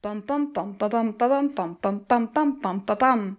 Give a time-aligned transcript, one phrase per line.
[0.00, 3.36] Bam bam bam ba bam ba bam bam bam bam bam bam ba bam.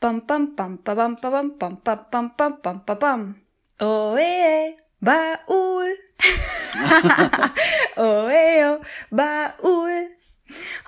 [0.00, 3.34] Bam bam bam ba bam ba bam bam ba bam bam bam ba bam.
[3.80, 5.96] Oh eh, Baul.
[7.96, 8.78] oh eh,
[9.10, 10.10] Baul.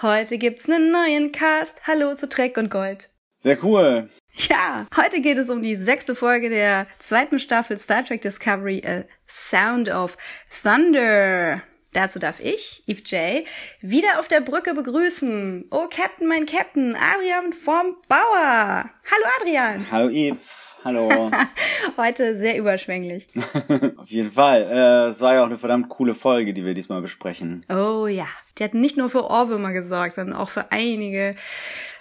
[0.03, 1.85] Heute gibt's einen neuen Cast.
[1.85, 3.11] Hallo zu Dreck und Gold.
[3.41, 4.09] Sehr cool.
[4.35, 9.05] Ja, heute geht es um die sechste Folge der zweiten Staffel Star Trek Discovery, A
[9.27, 10.17] Sound of
[10.63, 11.65] Thunder.
[11.97, 13.47] Dazu darf ich, Eve J.,
[13.81, 15.65] wieder auf der Brücke begrüßen.
[15.71, 18.85] Oh, Captain, mein Captain, Adrian vom Bauer.
[18.85, 19.87] Hallo, Adrian.
[19.91, 20.37] Hallo, Eve.
[20.85, 21.31] Hallo.
[21.97, 23.29] Heute sehr überschwänglich.
[23.97, 24.65] auf jeden Fall.
[24.71, 27.65] Äh, es war ja auch eine verdammt coole Folge, die wir diesmal besprechen.
[27.71, 28.27] Oh ja.
[28.59, 31.35] Die hat nicht nur für Ohrwürmer gesorgt, sondern auch für einige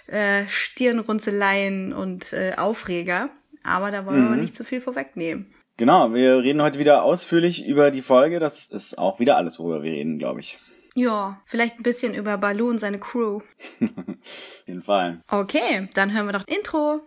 [0.08, 3.30] äh, Stirnrunzeleien und äh, Aufreger.
[3.62, 4.34] Aber da wollen mhm.
[4.34, 5.46] wir nicht zu viel vorwegnehmen.
[5.78, 8.40] Genau, wir reden heute wieder ausführlich über die Folge.
[8.40, 10.56] Das ist auch wieder alles, worüber wir reden, glaube ich.
[10.94, 13.40] Ja, vielleicht ein bisschen über Baloo und seine Crew.
[13.82, 15.20] Auf jeden Fall.
[15.30, 17.02] Okay, dann hören wir doch Intro.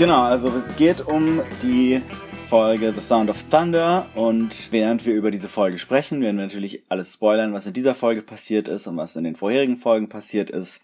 [0.00, 2.00] Genau, also es geht um die
[2.48, 6.84] Folge The Sound of Thunder und während wir über diese Folge sprechen, werden wir natürlich
[6.88, 10.48] alles spoilern, was in dieser Folge passiert ist und was in den vorherigen Folgen passiert
[10.48, 10.80] ist.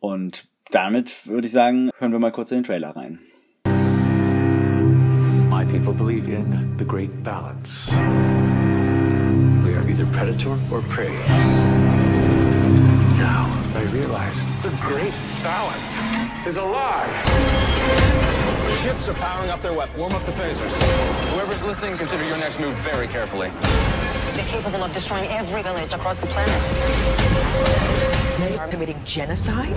[0.00, 3.20] Und damit würde ich sagen, hören wir mal kurz in den Trailer rein.
[5.48, 7.90] My people believe in the great balance.
[9.64, 11.08] We are either predator or prey.
[13.16, 15.88] Now I realize the great balance
[16.46, 18.47] is a lie.
[18.82, 19.98] Ships are powering up their weapons.
[19.98, 20.72] Warm up the phasers.
[21.32, 23.50] Whoever's listening, consider your next move very carefully.
[24.34, 26.62] They're capable of destroying every village across the planet.
[28.38, 29.76] They are committing genocide?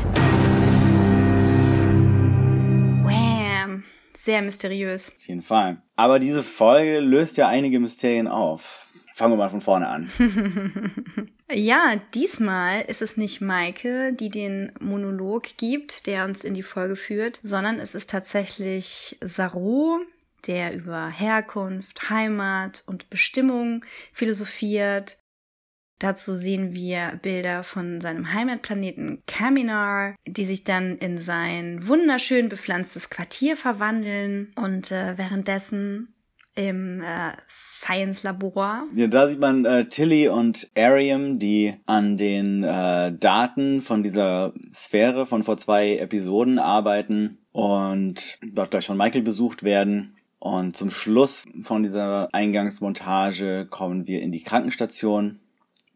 [3.04, 3.86] Wham!
[4.14, 5.12] Sehr mysteriös.
[5.18, 5.78] Auf jeden Fall.
[5.96, 8.86] Aber diese Folge löst ja einige Mysterien auf.
[9.22, 10.10] Fangen wir mal von vorne an.
[11.54, 16.96] Ja, diesmal ist es nicht Maike, die den Monolog gibt, der uns in die Folge
[16.96, 20.00] führt, sondern es ist tatsächlich Saru,
[20.48, 23.84] der über Herkunft, Heimat und Bestimmung
[24.14, 25.20] philosophiert.
[26.00, 33.10] Dazu sehen wir Bilder von seinem Heimatplaneten Kaminar, die sich dann in sein wunderschön bepflanztes
[33.10, 36.16] Quartier verwandeln und äh, währenddessen
[36.56, 38.88] im äh, Science-Labor.
[38.96, 44.54] Ja, da sieht man äh, Tilly und Ariam, die an den äh, Daten von dieser
[44.74, 50.16] Sphäre von vor zwei Episoden arbeiten und dort gleich von Michael besucht werden.
[50.40, 55.40] Und zum Schluss von dieser Eingangsmontage kommen wir in die Krankenstation,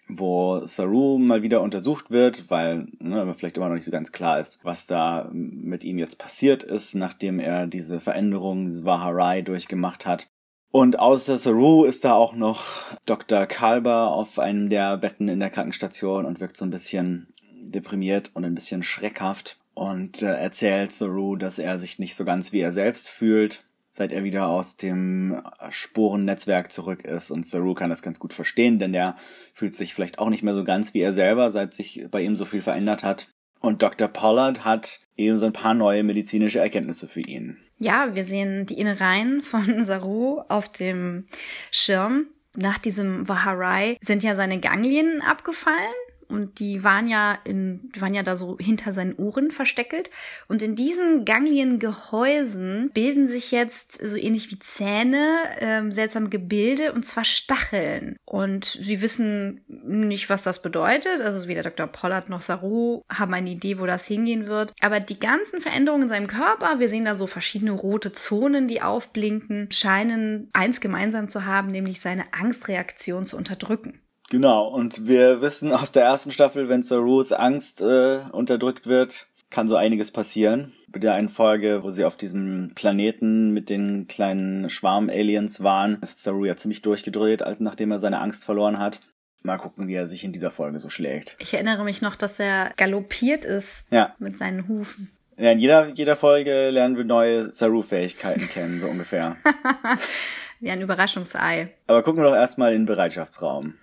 [0.07, 4.39] wo Saru mal wieder untersucht wird, weil ne, vielleicht immer noch nicht so ganz klar
[4.39, 10.05] ist, was da mit ihm jetzt passiert ist, nachdem er diese Veränderung, diese Waharai durchgemacht
[10.05, 10.29] hat.
[10.75, 13.45] Und außer Saru ist da auch noch Dr.
[13.45, 18.43] Kalber auf einem der Betten in der Krankenstation und wirkt so ein bisschen deprimiert und
[18.43, 22.73] ein bisschen schreckhaft und äh, erzählt Saru, dass er sich nicht so ganz wie er
[22.73, 27.31] selbst fühlt, seit er wieder aus dem Sporennetzwerk zurück ist.
[27.31, 29.15] Und Saru kann das ganz gut verstehen, denn er
[29.53, 32.35] fühlt sich vielleicht auch nicht mehr so ganz wie er selber, seit sich bei ihm
[32.35, 33.29] so viel verändert hat.
[33.61, 34.09] Und Dr.
[34.09, 37.64] Pollard hat eben so ein paar neue medizinische Erkenntnisse für ihn.
[37.77, 41.25] Ja, wir sehen die Innereien von Saru auf dem
[41.71, 42.27] Schirm.
[42.55, 45.93] Nach diesem Vaharai sind ja seine Ganglien abgefallen
[46.27, 50.09] und die waren ja in, die waren ja da so hinter seinen Ohren versteckelt.
[50.47, 57.05] Und in diesen Gangliengehäusen bilden sich jetzt so ähnlich wie Zähne ähm, seltsame Gebilde und
[57.05, 58.17] zwar Stacheln.
[58.25, 61.21] Und sie wissen nicht, was das bedeutet.
[61.21, 61.87] Also weder Dr.
[61.87, 64.73] Pollard noch Saru haben eine Idee, wo das hingehen wird.
[64.81, 68.81] Aber die ganzen Veränderungen in seinem Körper, wir sehen da so verschiedene rote Zonen, die
[68.81, 74.01] aufblinken, scheinen eins gemeinsam zu haben, nämlich seine Angstreaktion zu unterdrücken.
[74.29, 79.67] Genau, und wir wissen aus der ersten Staffel, wenn Sarus Angst äh, unterdrückt wird, kann
[79.67, 80.73] so einiges passieren.
[80.87, 86.23] Bei der einen Folge, wo sie auf diesem Planeten mit den kleinen Schwarm-Aliens waren, ist
[86.23, 88.99] Saru ja ziemlich durchgedreht, als nachdem er seine Angst verloren hat.
[89.43, 91.35] Mal gucken, wie er sich in dieser Folge so schlägt.
[91.39, 94.15] Ich erinnere mich noch, dass er galoppiert ist ja.
[94.17, 95.11] mit seinen Hufen.
[95.37, 99.35] Ja, in jeder, jeder Folge lernen wir neue Saru-Fähigkeiten kennen, so ungefähr.
[100.59, 101.73] Wie ein Überraschungsei.
[101.87, 103.75] Aber gucken wir doch erstmal in den Bereitschaftsraum.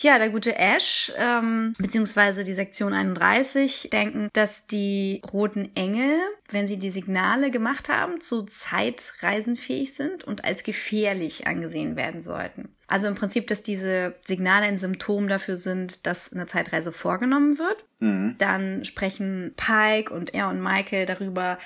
[0.00, 6.16] Ja, der gute Ash, ähm, beziehungsweise die Sektion 31, denken, dass die roten Engel,
[6.50, 12.22] wenn sie die Signale gemacht haben, zu Zeitreisen fähig sind und als gefährlich angesehen werden
[12.22, 12.68] sollten.
[12.86, 17.84] Also im Prinzip, dass diese Signale ein Symptom dafür sind, dass eine Zeitreise vorgenommen wird.
[17.98, 18.36] Mhm.
[18.38, 21.58] Dann sprechen Pike und er und Michael darüber,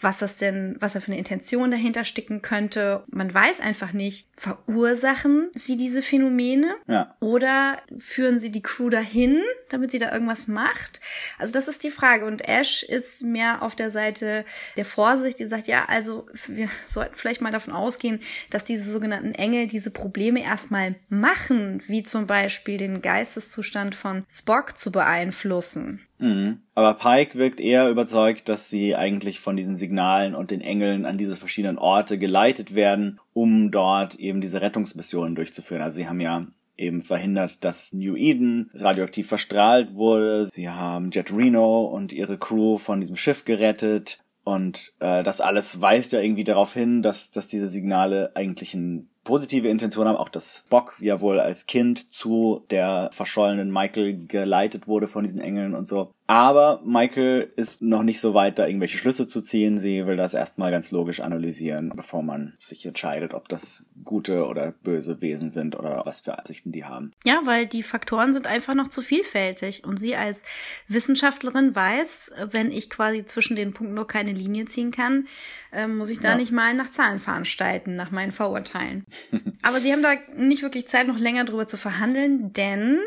[0.00, 3.04] was das denn, was da für eine Intention dahinter stecken könnte.
[3.08, 7.14] Man weiß einfach nicht, verursachen sie diese Phänomene ja.
[7.20, 11.00] oder führen sie die Crew dahin, damit sie da irgendwas macht?
[11.38, 12.26] Also das ist die Frage.
[12.26, 14.44] Und Ash ist mehr auf der Seite
[14.76, 18.20] der Vorsicht, die sagt, ja, also wir sollten vielleicht mal davon ausgehen,
[18.50, 24.78] dass diese sogenannten Engel diese Probleme erstmal machen, wie zum Beispiel den Geisteszustand von Spock
[24.78, 26.00] zu beeinflussen.
[26.20, 26.60] Mhm.
[26.74, 31.18] Aber Pike wirkt eher überzeugt, dass sie eigentlich von diesen Signalen und den Engeln an
[31.18, 35.82] diese verschiedenen Orte geleitet werden, um dort eben diese Rettungsmissionen durchzuführen.
[35.82, 36.46] Also sie haben ja
[36.76, 40.48] eben verhindert, dass New Eden radioaktiv verstrahlt wurde.
[40.52, 44.22] Sie haben Jet Reno und ihre Crew von diesem Schiff gerettet.
[44.44, 49.09] Und äh, das alles weist ja irgendwie darauf hin, dass, dass diese Signale eigentlich ein
[49.24, 54.86] positive Intention haben, auch dass Spock ja wohl als Kind zu der verschollenen Michael geleitet
[54.86, 56.12] wurde von diesen Engeln und so.
[56.30, 59.80] Aber Michael ist noch nicht so weit, da irgendwelche Schlüsse zu ziehen.
[59.80, 64.70] Sie will das erstmal ganz logisch analysieren, bevor man sich entscheidet, ob das gute oder
[64.70, 67.10] böse Wesen sind oder was für Absichten die haben.
[67.24, 69.82] Ja, weil die Faktoren sind einfach noch zu vielfältig.
[69.82, 70.44] Und sie als
[70.86, 75.26] Wissenschaftlerin weiß, wenn ich quasi zwischen den Punkten nur keine Linie ziehen kann,
[75.72, 76.36] äh, muss ich da ja.
[76.36, 79.04] nicht mal nach Zahlen veranstalten, nach meinen Vorurteilen.
[79.62, 83.00] Aber sie haben da nicht wirklich Zeit, noch länger drüber zu verhandeln, denn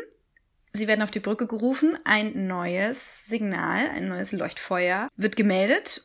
[0.76, 6.02] Sie werden auf die Brücke gerufen, ein neues Signal, ein neues Leuchtfeuer wird gemeldet.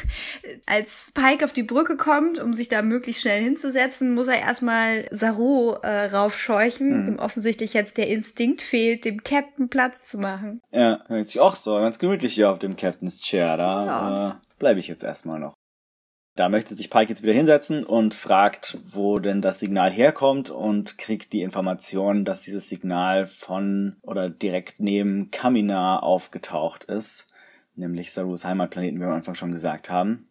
[0.66, 5.06] Als Pike auf die Brücke kommt, um sich da möglichst schnell hinzusetzen, muss er erstmal
[5.10, 7.08] Saru äh, raufscheuchen, mhm.
[7.08, 10.60] ihm offensichtlich jetzt der Instinkt fehlt, dem Captain Platz zu machen.
[10.72, 14.30] Ja, hört sich auch so ganz gemütlich hier auf dem Captain's Chair, da ja.
[14.30, 15.54] äh, bleibe ich jetzt erstmal noch.
[16.34, 20.96] Da möchte sich Pike jetzt wieder hinsetzen und fragt, wo denn das Signal herkommt und
[20.96, 27.26] kriegt die Information, dass dieses Signal von oder direkt neben Kamina aufgetaucht ist,
[27.74, 30.26] nämlich Sarus Heimatplaneten, wie wir am Anfang schon gesagt haben.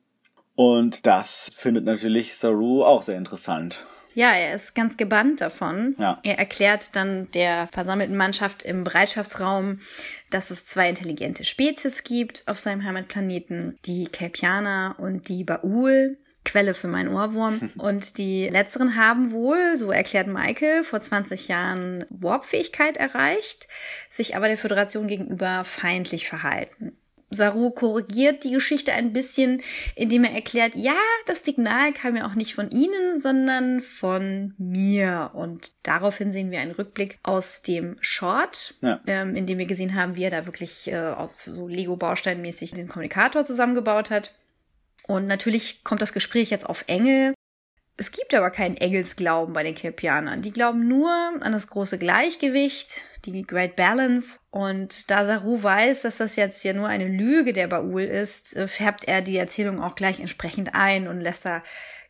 [0.56, 3.86] Und das findet natürlich Saru auch sehr interessant.
[4.14, 5.96] Ja, er ist ganz gebannt davon.
[5.98, 6.20] Ja.
[6.24, 9.80] Er erklärt dann der versammelten Mannschaft im Bereitschaftsraum,
[10.30, 16.18] dass es zwei intelligente Spezies gibt auf seinem Heimatplaneten, die Kelpianer und die Baul.
[16.44, 17.70] Quelle für meinen Ohrwurm.
[17.78, 23.68] Und die letzteren haben wohl, so erklärt Michael, vor 20 Jahren Warpfähigkeit erreicht,
[24.10, 26.98] sich aber der Föderation gegenüber feindlich verhalten.
[27.32, 29.62] Saru korrigiert die Geschichte ein bisschen,
[29.96, 35.32] indem er erklärt, ja, das Signal kam ja auch nicht von Ihnen, sondern von mir.
[35.34, 39.00] Und daraufhin sehen wir einen Rückblick aus dem Short, ja.
[39.08, 42.88] ähm, in dem wir gesehen haben, wie er da wirklich äh, auf so Lego-Bausteinmäßig den
[42.88, 44.36] Kommunikator zusammengebaut hat.
[45.08, 47.34] Und natürlich kommt das Gespräch jetzt auf Engel
[48.02, 50.42] es gibt aber keinen Engelsglauben bei den Kelpianern.
[50.42, 52.96] Die glauben nur an das große Gleichgewicht,
[53.26, 54.40] die Great Balance.
[54.50, 58.68] Und da Saru weiß, dass das jetzt ja nur eine Lüge der Baul ist, äh,
[58.68, 61.62] färbt er die Erzählung auch gleich entsprechend ein und lässt da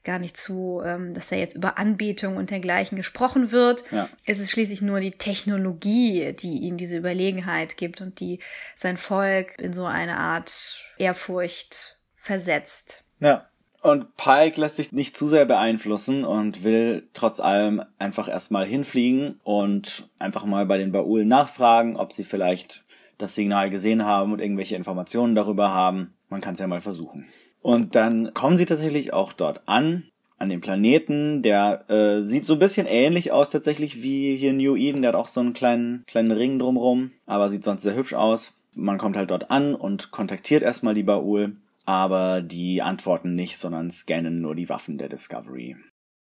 [0.06, 3.84] gar nicht zu, ähm, dass da jetzt über Anbetung und dergleichen gesprochen wird.
[3.92, 4.08] Ja.
[4.26, 8.40] Es ist schließlich nur die Technologie, die ihm diese Überlegenheit gibt und die
[8.78, 13.04] sein Volk in so eine Art Ehrfurcht versetzt.
[13.20, 13.51] Ja.
[13.82, 19.40] Und Pike lässt sich nicht zu sehr beeinflussen und will trotz allem einfach erstmal hinfliegen
[19.44, 22.84] und einfach mal bei den Baul nachfragen, ob sie vielleicht
[23.18, 26.14] das Signal gesehen haben und irgendwelche Informationen darüber haben.
[26.30, 27.26] Man kann es ja mal versuchen.
[27.62, 30.04] Und dann kommen sie tatsächlich auch dort an,
[30.38, 31.42] an dem Planeten.
[31.42, 35.02] Der äh, sieht so ein bisschen ähnlich aus tatsächlich wie hier New Eden.
[35.02, 38.54] Der hat auch so einen kleinen, kleinen Ring drumrum, aber sieht sonst sehr hübsch aus.
[38.74, 43.92] Man kommt halt dort an und kontaktiert erstmal die Baul aber die antworten nicht, sondern
[43.92, 45.76] scannen nur die Waffen der Discovery.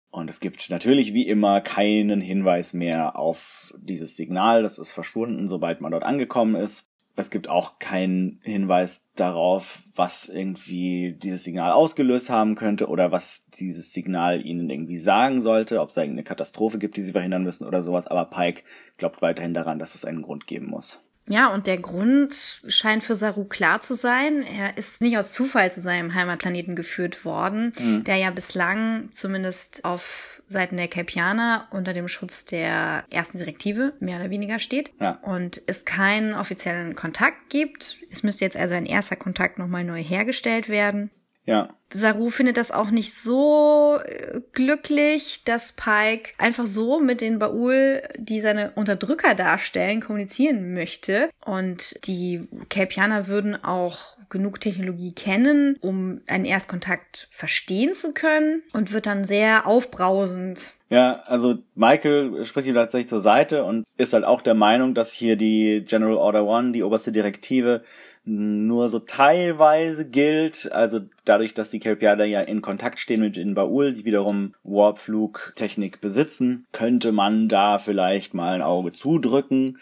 [0.10, 4.64] Und es gibt natürlich wie immer keinen Hinweis mehr auf dieses Signal.
[4.64, 6.90] Das ist verschwunden, sobald man dort angekommen ist.
[7.20, 13.46] Es gibt auch keinen Hinweis darauf, was irgendwie dieses Signal ausgelöst haben könnte oder was
[13.60, 17.66] dieses Signal ihnen irgendwie sagen sollte, ob es irgendeine Katastrophe gibt, die sie verhindern müssen
[17.66, 18.06] oder sowas.
[18.06, 18.64] Aber Pike
[18.98, 21.04] glaubt weiterhin daran, dass es einen Grund geben muss.
[21.30, 24.44] Ja, und der Grund scheint für Saru klar zu sein.
[24.44, 28.04] Er ist nicht aus Zufall zu seinem Heimatplaneten geführt worden, mhm.
[28.04, 34.20] der ja bislang zumindest auf Seiten der Kelpianer unter dem Schutz der ersten Direktive mehr
[34.20, 34.92] oder weniger steht.
[35.00, 35.20] Ja.
[35.22, 37.98] Und es keinen offiziellen Kontakt gibt.
[38.10, 41.12] Es müsste jetzt also ein erster Kontakt nochmal neu hergestellt werden.
[41.48, 41.70] Ja.
[41.94, 48.04] Saru findet das auch nicht so äh, glücklich, dass Pike einfach so mit den Baul,
[48.18, 51.30] die seine Unterdrücker darstellen, kommunizieren möchte.
[51.46, 58.92] Und die Kelpianer würden auch genug Technologie kennen, um einen Erstkontakt verstehen zu können und
[58.92, 60.74] wird dann sehr aufbrausend.
[60.90, 65.14] Ja, also Michael spricht ihm tatsächlich zur Seite und ist halt auch der Meinung, dass
[65.14, 67.82] hier die General Order One, die oberste Direktive,
[68.28, 70.72] nur so teilweise gilt.
[70.72, 76.02] Also dadurch, dass die Kelpianer ja in Kontakt stehen mit den Baul, die wiederum Warpflugtechnik
[76.02, 79.78] besitzen, könnte man da vielleicht mal ein Auge zudrücken.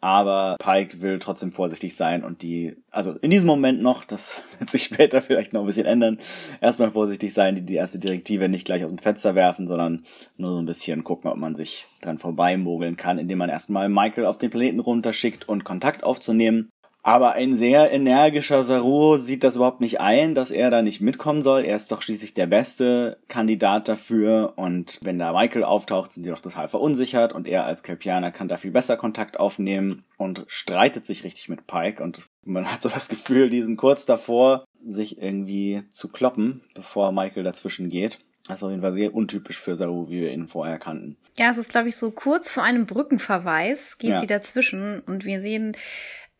[0.00, 4.70] Aber Pike will trotzdem vorsichtig sein und die, also in diesem Moment noch, das wird
[4.70, 6.18] sich später vielleicht noch ein bisschen ändern,
[6.60, 10.02] erstmal vorsichtig sein, die die erste Direktive nicht gleich aus dem Fenster werfen, sondern
[10.36, 14.26] nur so ein bisschen gucken, ob man sich dran vorbeimogeln kann, indem man erstmal Michael
[14.26, 16.70] auf den Planeten runterschickt und Kontakt aufzunehmen.
[17.08, 21.40] Aber ein sehr energischer Saru sieht das überhaupt nicht ein, dass er da nicht mitkommen
[21.40, 21.64] soll.
[21.64, 24.52] Er ist doch schließlich der beste Kandidat dafür.
[24.56, 27.32] Und wenn da Michael auftaucht, sind sie doch total verunsichert.
[27.32, 31.66] Und er als Kelpianer kann da viel besser Kontakt aufnehmen und streitet sich richtig mit
[31.66, 32.02] Pike.
[32.02, 37.42] Und man hat so das Gefühl, diesen kurz davor, sich irgendwie zu kloppen, bevor Michael
[37.42, 38.18] dazwischen geht.
[38.48, 41.16] Das ist auf jeden Fall sehr untypisch für Saru, wie wir ihn vorher kannten.
[41.38, 44.18] Ja, es ist, glaube ich, so kurz vor einem Brückenverweis geht ja.
[44.18, 45.74] sie dazwischen und wir sehen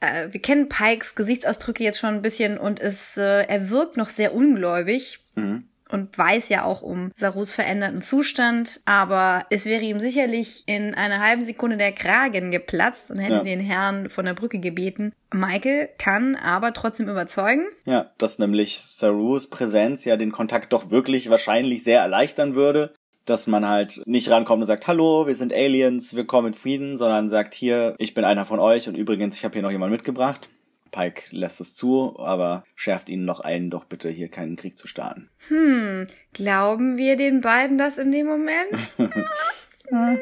[0.01, 4.11] äh, wir kennen Pikes Gesichtsausdrücke jetzt schon ein bisschen und es, äh, er wirkt noch
[4.11, 5.21] sehr ungläubig.
[5.35, 5.65] Mhm.
[5.91, 11.19] Und weiß ja auch um Sarus veränderten Zustand, aber es wäre ihm sicherlich in einer
[11.19, 13.43] halben Sekunde der Kragen geplatzt und hätte ja.
[13.43, 15.15] den Herrn von der Brücke gebeten.
[15.33, 17.65] Michael kann aber trotzdem überzeugen.
[17.87, 22.93] Ja, dass nämlich Sarus Präsenz ja den Kontakt doch wirklich wahrscheinlich sehr erleichtern würde
[23.29, 26.97] dass man halt nicht rankommt und sagt, hallo, wir sind Aliens, wir kommen in Frieden,
[26.97, 29.93] sondern sagt, hier, ich bin einer von euch und übrigens, ich habe hier noch jemanden
[29.93, 30.49] mitgebracht.
[30.91, 34.87] Pike lässt es zu, aber schärft ihnen noch ein, doch bitte hier keinen Krieg zu
[34.87, 35.29] starten.
[35.49, 38.73] Hm, glauben wir den beiden das in dem Moment?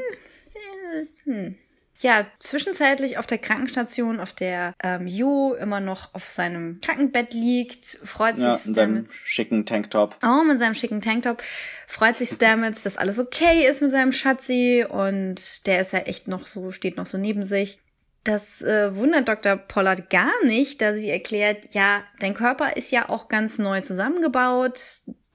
[1.24, 1.56] hm
[2.00, 7.86] ja, zwischenzeitlich auf der Krankenstation, auf der ähm, Yu immer noch auf seinem Krankenbett liegt,
[8.04, 8.66] freut ja, sich Stamets.
[8.66, 10.16] in seinem schicken Tanktop.
[10.22, 11.42] Oh, mit seinem schicken Tanktop.
[11.86, 16.28] Freut sich Stamets, dass alles okay ist mit seinem Schatzi und der ist ja echt
[16.28, 17.80] noch so, steht noch so neben sich.
[18.24, 19.54] Das äh, wundert Dr.
[19.54, 24.80] Pollard gar nicht, da sie erklärt, ja, dein Körper ist ja auch ganz neu zusammengebaut.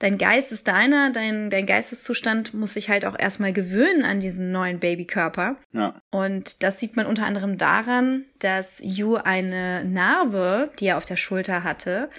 [0.02, 4.50] Dein Geist ist deiner, dein, dein Geisteszustand muss sich halt auch erstmal gewöhnen an diesen
[4.50, 5.54] neuen Babykörper.
[5.72, 5.94] Ja.
[6.10, 11.14] Und das sieht man unter anderem daran, dass Yu eine Narbe, die er auf der
[11.14, 12.10] Schulter hatte,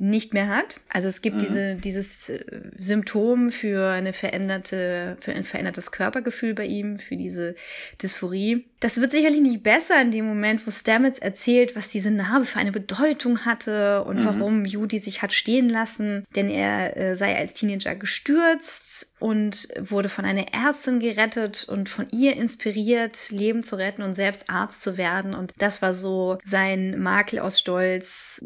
[0.00, 0.76] nicht mehr hat.
[0.88, 1.40] Also es gibt mhm.
[1.40, 2.44] diese, dieses äh,
[2.78, 7.56] Symptom für eine veränderte, für ein verändertes Körpergefühl bei ihm, für diese
[8.02, 8.66] Dysphorie.
[8.80, 12.60] Das wird sicherlich nicht besser in dem Moment, wo Stamets erzählt, was diese Narbe für
[12.60, 14.24] eine Bedeutung hatte und mhm.
[14.24, 16.24] warum Judy sich hat stehen lassen.
[16.36, 22.06] Denn er äh, sei als Teenager gestürzt und wurde von einer Ärztin gerettet und von
[22.12, 25.34] ihr inspiriert, Leben zu retten und selbst Arzt zu werden.
[25.34, 28.44] Und das war so sein Makel aus Stolz,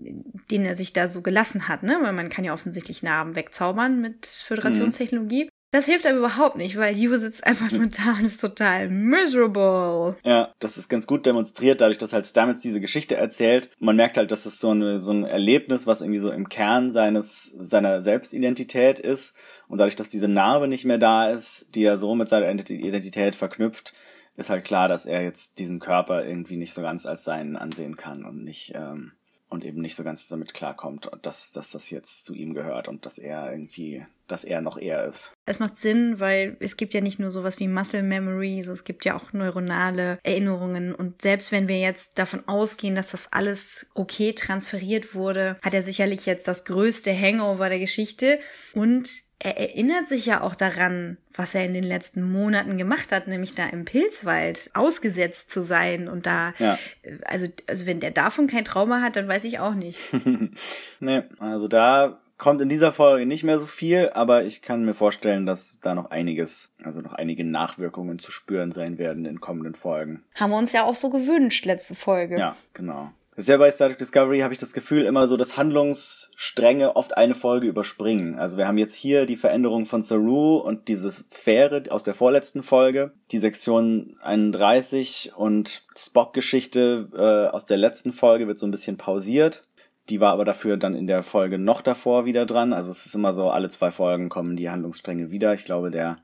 [0.50, 1.98] den er sich da so gelassen hat, ne?
[2.00, 5.44] Weil man kann ja offensichtlich Narben wegzaubern mit Föderationstechnologie.
[5.44, 5.48] Mhm.
[5.74, 10.16] Das hilft aber überhaupt nicht, weil Yu sitzt einfach nur da und ist total miserable.
[10.22, 13.70] Ja, das ist ganz gut demonstriert, dadurch, dass halt Stamets diese Geschichte erzählt.
[13.78, 16.92] Man merkt halt, dass es so, eine, so ein Erlebnis, was irgendwie so im Kern
[16.92, 19.34] seines, seiner Selbstidentität ist.
[19.66, 23.34] Und dadurch, dass diese Narbe nicht mehr da ist, die er so mit seiner Identität
[23.34, 23.94] verknüpft,
[24.36, 27.96] ist halt klar, dass er jetzt diesen Körper irgendwie nicht so ganz als seinen ansehen
[27.96, 29.12] kann und nicht, ähm,
[29.52, 33.04] und eben nicht so ganz damit klarkommt, dass, dass das jetzt zu ihm gehört und
[33.06, 35.32] dass er irgendwie, dass er noch er ist.
[35.44, 38.84] Es macht Sinn, weil es gibt ja nicht nur sowas wie Muscle Memory, so es
[38.84, 43.86] gibt ja auch neuronale Erinnerungen und selbst wenn wir jetzt davon ausgehen, dass das alles
[43.94, 48.40] okay transferiert wurde, hat er sicherlich jetzt das größte Hangover der Geschichte
[48.74, 49.10] und
[49.44, 53.56] er erinnert sich ja auch daran, was er in den letzten Monaten gemacht hat, nämlich
[53.56, 56.78] da im Pilzwald ausgesetzt zu sein und da, ja.
[57.24, 59.98] also, also wenn der davon kein Trauma hat, dann weiß ich auch nicht.
[61.00, 64.94] nee, also da kommt in dieser Folge nicht mehr so viel, aber ich kann mir
[64.94, 69.74] vorstellen, dass da noch einiges, also noch einige Nachwirkungen zu spüren sein werden in kommenden
[69.74, 70.22] Folgen.
[70.36, 72.38] Haben wir uns ja auch so gewünscht, letzte Folge.
[72.38, 73.10] Ja, genau.
[73.34, 77.34] Sehr bei Star Trek Discovery habe ich das Gefühl immer so, dass Handlungsstränge oft eine
[77.34, 78.38] Folge überspringen.
[78.38, 82.62] Also wir haben jetzt hier die Veränderung von Saru und diese Sphäre aus der vorletzten
[82.62, 88.98] Folge, die Sektion 31 und Spock-Geschichte äh, aus der letzten Folge wird so ein bisschen
[88.98, 89.62] pausiert.
[90.10, 92.74] Die war aber dafür dann in der Folge noch davor wieder dran.
[92.74, 95.54] Also es ist immer so, alle zwei Folgen kommen die Handlungsstränge wieder.
[95.54, 96.18] Ich glaube, der,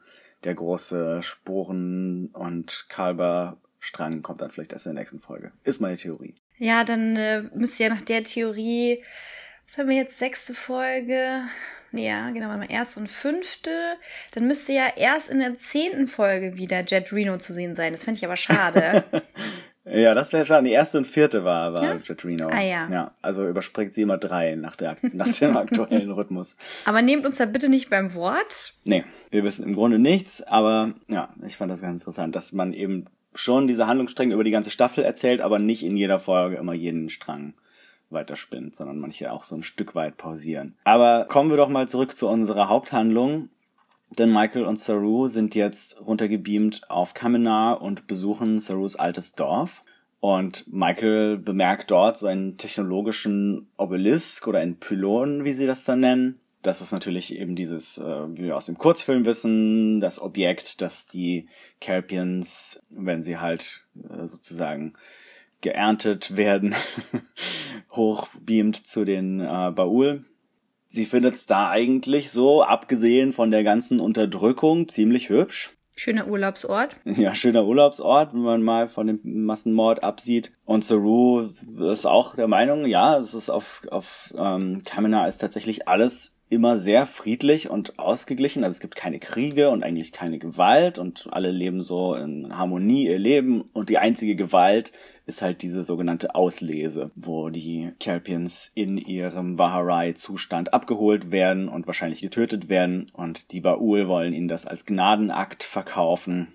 [0.45, 5.53] der große Sporen- und Kalber-Strang kommt dann vielleicht erst in der nächsten Folge.
[5.65, 6.35] Ist meine Theorie.
[6.59, 9.03] Ja, dann äh, müsste ja nach der Theorie
[9.69, 10.19] Was haben wir jetzt?
[10.19, 11.43] Sechste Folge.
[11.93, 13.71] Ja, genau, mal erste und fünfte.
[14.33, 17.93] Dann müsste ja erst in der zehnten Folge wieder Jet Reno zu sehen sein.
[17.93, 19.05] Das fände ich aber schade.
[19.85, 20.67] ja, das wäre schade.
[20.67, 21.95] Die erste und vierte war, war Ja?
[21.95, 22.49] Jet Reno.
[22.49, 22.89] Ah, ja.
[22.91, 23.15] ja.
[23.23, 26.57] Also überspringt sie immer drei nach, der, nach dem aktuellen Rhythmus.
[26.85, 28.75] aber nehmt uns da bitte nicht beim Wort.
[28.85, 32.75] Nee, wir wissen im Grunde nichts, aber ja, ich fand das ganz interessant, dass man
[32.75, 33.07] eben
[33.39, 37.09] schon diese Handlungsstränge über die ganze Staffel erzählt, aber nicht in jeder Folge immer jeden
[37.09, 37.55] Strang
[38.11, 40.75] weiterspinnt, sondern manche auch so ein Stück weit pausieren.
[40.85, 43.51] Aber kommen wir doch mal zurück zu unserer Haupthandlung.
[44.17, 49.83] Denn Michael und Saru sind jetzt runtergebeamt auf Kaminar und besuchen Sarus altes Dorf.
[50.21, 56.01] Und Michael bemerkt dort so einen technologischen Obelisk oder einen Pylon, wie sie das dann
[56.01, 56.41] nennen.
[56.63, 61.07] Das ist natürlich eben dieses, äh, wie wir aus dem Kurzfilm wissen, das Objekt, das
[61.07, 61.49] die
[61.81, 64.95] Kelpians, wenn sie halt äh, sozusagen
[65.61, 66.75] geerntet werden,
[67.93, 70.25] hochbeamt zu den äh, Baul.
[70.87, 75.77] Sie findet es da eigentlich so, abgesehen von der ganzen Unterdrückung, ziemlich hübsch.
[75.95, 76.97] Schöner Urlaubsort.
[77.05, 80.53] Ja, schöner Urlaubsort, wenn man mal von dem Massenmord absieht.
[80.65, 81.51] Und Saru
[81.93, 86.79] ist auch der Meinung, ja, es ist auf, auf ähm, Kamina ist tatsächlich alles immer
[86.79, 88.65] sehr friedlich und ausgeglichen.
[88.65, 93.07] Also es gibt keine Kriege und eigentlich keine Gewalt und alle leben so in Harmonie
[93.07, 93.63] ihr Leben.
[93.73, 94.93] Und die einzige Gewalt
[95.27, 102.23] ist halt diese sogenannte Auslese, wo die Kelpians in ihrem Vaharai-Zustand abgeholt werden und wahrscheinlich
[102.23, 103.07] getötet werden.
[103.13, 106.49] Und die Baul wollen ihnen das als Gnadenakt verkaufen.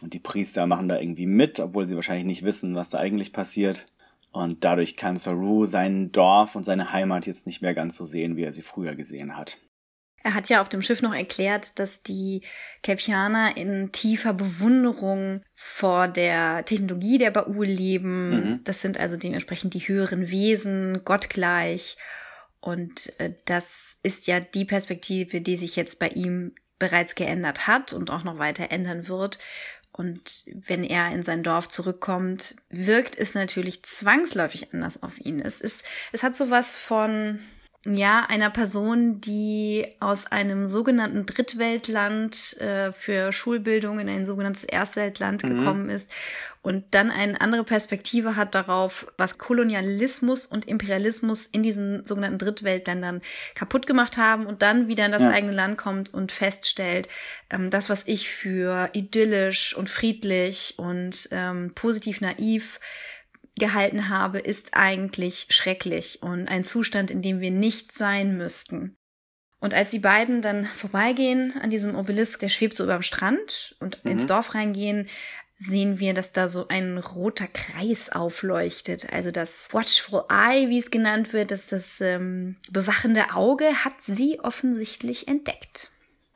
[0.00, 3.32] Und die Priester machen da irgendwie mit, obwohl sie wahrscheinlich nicht wissen, was da eigentlich
[3.32, 3.86] passiert.
[4.32, 8.36] Und dadurch kann Saru sein Dorf und seine Heimat jetzt nicht mehr ganz so sehen,
[8.36, 9.58] wie er sie früher gesehen hat.
[10.24, 12.42] Er hat ja auf dem Schiff noch erklärt, dass die
[12.82, 18.30] Kelpianer in tiefer Bewunderung vor der Technologie der Baul leben.
[18.30, 18.64] Mhm.
[18.64, 21.96] Das sind also dementsprechend die höheren Wesen, gottgleich.
[22.60, 27.92] Und äh, das ist ja die Perspektive, die sich jetzt bei ihm bereits geändert hat
[27.92, 29.38] und auch noch weiter ändern wird.
[29.92, 35.38] Und wenn er in sein Dorf zurückkommt, wirkt es natürlich zwangsläufig anders auf ihn.
[35.40, 37.40] Es ist, es hat sowas von,
[37.84, 45.42] ja, einer Person, die aus einem sogenannten Drittweltland äh, für Schulbildung in ein sogenanntes Erstweltland
[45.42, 45.48] Mhm.
[45.48, 46.08] gekommen ist
[46.62, 53.20] und dann eine andere Perspektive hat darauf, was Kolonialismus und Imperialismus in diesen sogenannten Drittweltländern
[53.56, 55.30] kaputt gemacht haben und dann wieder in das Ja.
[55.30, 57.08] eigene Land kommt und feststellt,
[57.50, 62.78] ähm, das, was ich für idyllisch und friedlich und ähm, positiv naiv
[63.62, 68.96] gehalten habe, ist eigentlich schrecklich und ein Zustand, in dem wir nicht sein müssten.
[69.60, 73.76] Und als die beiden dann vorbeigehen an diesem Obelisk, der schwebt so über dem Strand
[73.78, 74.10] und Mhm.
[74.10, 75.08] ins Dorf reingehen,
[75.56, 79.12] sehen wir, dass da so ein roter Kreis aufleuchtet.
[79.12, 84.40] Also das Watchful Eye, wie es genannt wird, das das ähm, bewachende Auge, hat sie
[84.40, 85.90] offensichtlich entdeckt.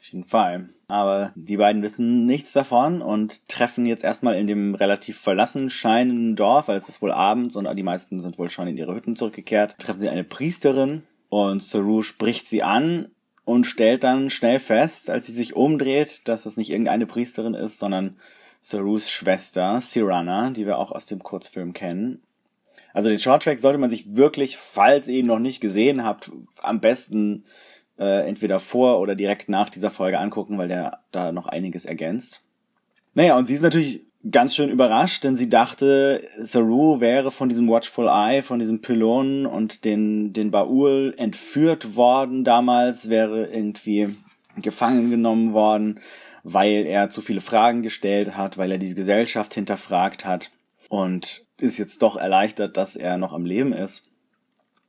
[0.07, 0.69] Auf jeden Fall.
[0.87, 6.37] Aber die beiden wissen nichts davon und treffen jetzt erstmal in dem relativ verlassen scheinenden
[6.37, 9.17] Dorf, weil es ist wohl abends und die meisten sind wohl schon in ihre Hütten
[9.17, 13.09] zurückgekehrt, treffen sie eine Priesterin und Saru spricht sie an
[13.45, 17.81] und stellt dann schnell fest, als sie sich umdreht, dass es nicht irgendeine Priesterin ist,
[17.81, 18.17] sondern
[18.61, 22.23] Sarus Schwester, Sirana, die wir auch aus dem Kurzfilm kennen.
[22.93, 26.31] Also den Shorttrack sollte man sich wirklich, falls ihr ihn noch nicht gesehen habt,
[26.63, 27.45] am besten
[27.99, 32.41] äh, entweder vor oder direkt nach dieser Folge angucken, weil der da noch einiges ergänzt.
[33.15, 37.69] Naja, und sie ist natürlich ganz schön überrascht, denn sie dachte, Saru wäre von diesem
[37.69, 44.17] Watchful Eye, von diesem Pylon und den, den Baul entführt worden damals, wäre irgendwie
[44.57, 46.01] gefangen genommen worden,
[46.43, 50.51] weil er zu viele Fragen gestellt hat, weil er diese Gesellschaft hinterfragt hat
[50.89, 54.06] und ist jetzt doch erleichtert, dass er noch am Leben ist.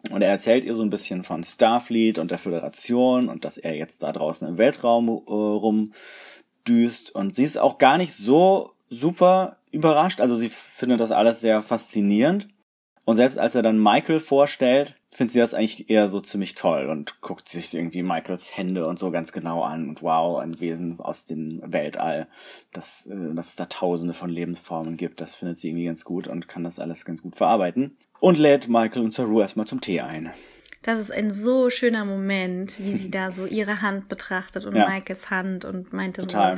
[0.09, 3.75] Und er erzählt ihr so ein bisschen von Starfleet und der Föderation und dass er
[3.75, 7.13] jetzt da draußen im Weltraum äh, rumdüst.
[7.13, 10.21] Und sie ist auch gar nicht so super überrascht.
[10.21, 12.47] Also sie findet das alles sehr faszinierend.
[13.05, 16.87] Und selbst als er dann Michael vorstellt, findet sie das eigentlich eher so ziemlich toll
[16.87, 19.87] und guckt sich irgendwie Michaels Hände und so ganz genau an.
[19.87, 22.27] Und wow, ein Wesen aus dem Weltall,
[22.73, 25.21] dass, äh, dass es da tausende von Lebensformen gibt.
[25.21, 27.97] Das findet sie irgendwie ganz gut und kann das alles ganz gut verarbeiten.
[28.19, 30.33] Und lädt Michael und Saru erstmal zum Tee ein.
[30.83, 34.87] Das ist ein so schöner Moment, wie sie da so ihre Hand betrachtet und Ja.
[34.87, 36.57] Michaels Hand und meinte Total.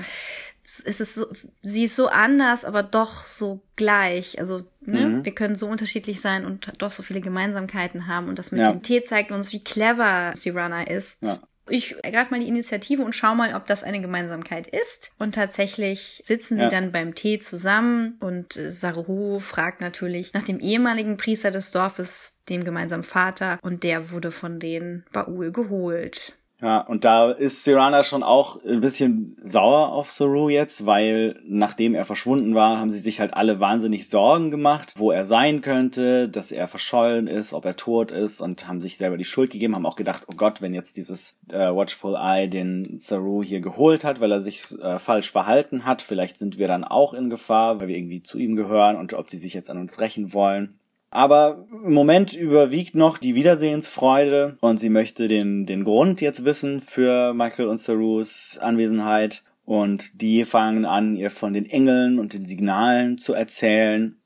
[0.63, 1.26] so, es ist so,
[1.63, 4.38] sie ist so anders, aber doch so gleich.
[4.38, 5.26] Also, ne, Mhm.
[5.26, 8.28] wir können so unterschiedlich sein und doch so viele Gemeinsamkeiten haben.
[8.30, 8.72] Und das mit Ja.
[8.72, 11.24] dem Tee zeigt uns, wie clever Sirana ist.
[11.24, 11.39] Ja.
[11.69, 15.12] Ich ergreife mal die Initiative und schau mal, ob das eine Gemeinsamkeit ist.
[15.17, 16.69] Und tatsächlich sitzen sie ja.
[16.69, 22.39] dann beim Tee zusammen und äh, Saruhu fragt natürlich nach dem ehemaligen Priester des Dorfes,
[22.49, 26.34] dem gemeinsamen Vater, und der wurde von den Baul geholt.
[26.62, 31.95] Ja, und da ist Sirana schon auch ein bisschen sauer auf Saru jetzt, weil nachdem
[31.95, 36.28] er verschwunden war, haben sie sich halt alle wahnsinnig Sorgen gemacht, wo er sein könnte,
[36.28, 39.74] dass er verschollen ist, ob er tot ist und haben sich selber die Schuld gegeben,
[39.74, 44.04] haben auch gedacht, oh Gott, wenn jetzt dieses äh, Watchful Eye den Saru hier geholt
[44.04, 47.80] hat, weil er sich äh, falsch verhalten hat, vielleicht sind wir dann auch in Gefahr,
[47.80, 50.79] weil wir irgendwie zu ihm gehören und ob sie sich jetzt an uns rächen wollen.
[51.12, 56.82] Aber im Moment überwiegt noch die Wiedersehensfreude und sie möchte den, den Grund jetzt wissen
[56.82, 59.43] für Michael und Sarus Anwesenheit.
[59.65, 64.17] Und die fangen an, ihr von den Engeln und den Signalen zu erzählen.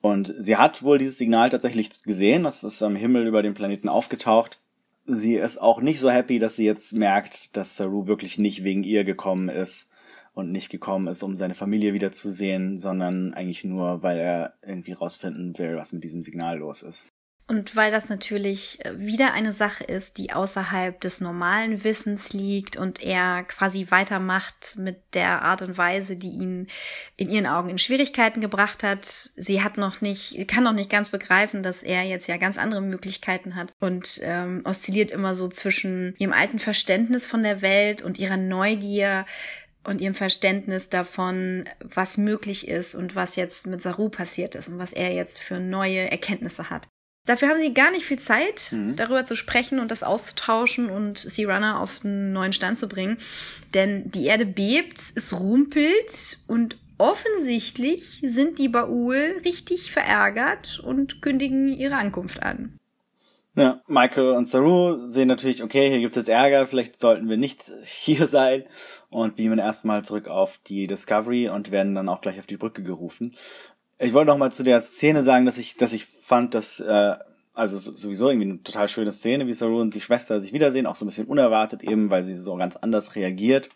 [0.00, 2.44] Und sie hat wohl dieses Signal tatsächlich gesehen.
[2.44, 4.60] Das ist am Himmel über dem Planeten aufgetaucht.
[5.06, 8.84] Sie ist auch nicht so happy, dass sie jetzt merkt, dass Saru wirklich nicht wegen
[8.84, 9.89] ihr gekommen ist,
[10.32, 15.56] und nicht gekommen ist, um seine Familie wiederzusehen, sondern eigentlich nur, weil er irgendwie rausfinden
[15.58, 17.06] will, was mit diesem Signal los ist.
[17.50, 22.76] Und weil das natürlich äh, wieder eine Sache ist, die außerhalb des normalen Wissens liegt
[22.76, 26.68] und er quasi weitermacht mit der Art und Weise, die ihn
[27.16, 29.32] in ihren Augen in Schwierigkeiten gebracht hat.
[29.34, 32.82] Sie hat noch nicht, kann noch nicht ganz begreifen, dass er jetzt ja ganz andere
[32.82, 38.20] Möglichkeiten hat und ähm, oszilliert immer so zwischen ihrem alten Verständnis von der Welt und
[38.20, 39.26] ihrer Neugier
[39.84, 44.78] und ihrem Verständnis davon, was möglich ist und was jetzt mit Saru passiert ist und
[44.78, 46.88] was er jetzt für neue Erkenntnisse hat.
[47.26, 48.96] Dafür haben sie gar nicht viel Zeit, mhm.
[48.96, 53.18] darüber zu sprechen und das auszutauschen und Sea Runner auf einen neuen Stand zu bringen.
[53.74, 61.68] Denn die Erde bebt, es rumpelt und offensichtlich sind die Baul richtig verärgert und kündigen
[61.68, 62.76] ihre Ankunft an.
[63.56, 67.64] Ja, Michael und Saru sehen natürlich, okay, hier gibt's jetzt Ärger, vielleicht sollten wir nicht
[67.84, 68.64] hier sein
[69.08, 72.82] und beamen erstmal zurück auf die Discovery und werden dann auch gleich auf die Brücke
[72.82, 73.34] gerufen.
[73.98, 77.16] Ich wollte noch mal zu der Szene sagen, dass ich, dass ich fand, dass äh,
[77.52, 80.96] also sowieso irgendwie eine total schöne Szene, wie Saru und die Schwester sich wiedersehen, auch
[80.96, 83.68] so ein bisschen unerwartet eben, weil sie so ganz anders reagiert.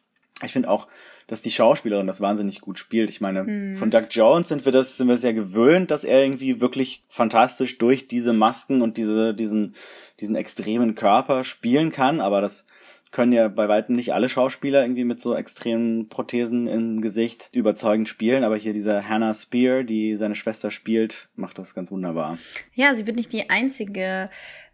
[0.43, 0.87] Ich finde auch,
[1.27, 3.11] dass die Schauspielerin das wahnsinnig gut spielt.
[3.11, 3.77] Ich meine, hm.
[3.77, 7.79] von Doug Jones sind wir das, sind wir sehr gewöhnt, dass er irgendwie wirklich fantastisch
[7.79, 9.75] durch diese Masken und diese, diesen,
[10.21, 12.67] diesen extremen Körper spielen kann, aber das
[13.15, 18.09] können ja bei weitem nicht alle Schauspieler irgendwie mit so extremen Prothesen im Gesicht überzeugend
[18.09, 22.39] spielen, aber hier dieser Hannah Spear, die seine Schwester spielt, macht das ganz wunderbar.
[22.75, 24.31] Ja, sie wird nicht die einzige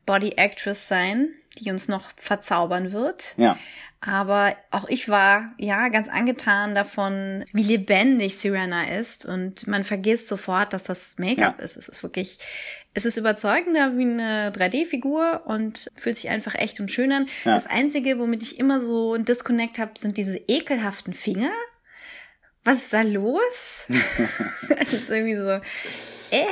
[0.07, 3.35] Body Actress sein, die uns noch verzaubern wird.
[3.37, 3.59] Ja.
[4.03, 10.27] Aber auch ich war ja ganz angetan davon, wie lebendig Sirena ist und man vergisst
[10.27, 11.65] sofort, dass das Make-up ja.
[11.65, 11.77] ist.
[11.77, 12.39] Es ist wirklich,
[12.95, 17.27] es ist überzeugender wie eine 3D-Figur und fühlt sich einfach echt und schön an.
[17.45, 17.55] Ja.
[17.55, 21.53] Das Einzige, womit ich immer so ein Disconnect habe, sind diese ekelhaften Finger.
[22.65, 23.87] Was ist da los?
[24.79, 25.61] Es ist irgendwie so,
[26.31, 26.47] äh,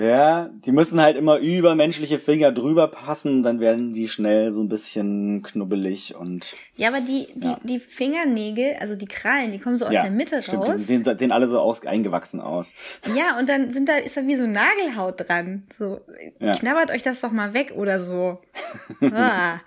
[0.00, 4.62] ja, die müssen halt immer über menschliche Finger drüber passen, dann werden die schnell so
[4.62, 6.56] ein bisschen knubbelig und.
[6.76, 7.60] Ja, aber die, die, ja.
[7.62, 10.76] die Fingernägel, also die Krallen, die kommen so aus ja, der Mitte stimmt, raus.
[10.78, 12.72] Die sehen, sehen alle so aus, eingewachsen aus.
[13.14, 15.64] Ja, und dann sind da, ist da wie so Nagelhaut dran.
[15.76, 16.00] So,
[16.38, 16.56] ja.
[16.56, 18.38] knabbert euch das doch mal weg oder so.
[19.12, 19.60] ah.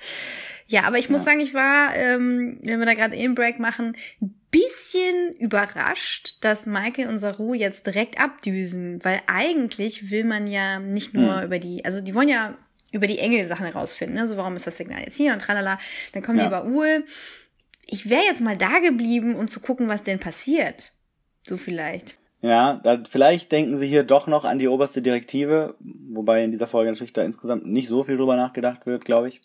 [0.67, 3.95] Ja, aber ich muss sagen, ich war, ähm, wenn wir da gerade In-Break machen,
[4.53, 11.13] bisschen überrascht, dass Michael und Saru jetzt direkt abdüsen, weil eigentlich will man ja nicht
[11.13, 11.45] nur hm.
[11.45, 12.55] über die, also die wollen ja
[12.91, 14.27] über die Engel-Sachen herausfinden, ne?
[14.27, 15.79] so warum ist das Signal jetzt hier und tralala,
[16.13, 16.45] dann kommen ja.
[16.45, 17.03] die über Uhl.
[17.87, 20.93] Ich wäre jetzt mal da geblieben, um zu gucken, was denn passiert.
[21.47, 22.15] So vielleicht.
[22.41, 26.67] Ja, da, vielleicht denken sie hier doch noch an die oberste Direktive, wobei in dieser
[26.67, 29.41] Folge natürlich da insgesamt nicht so viel drüber nachgedacht wird, glaube ich.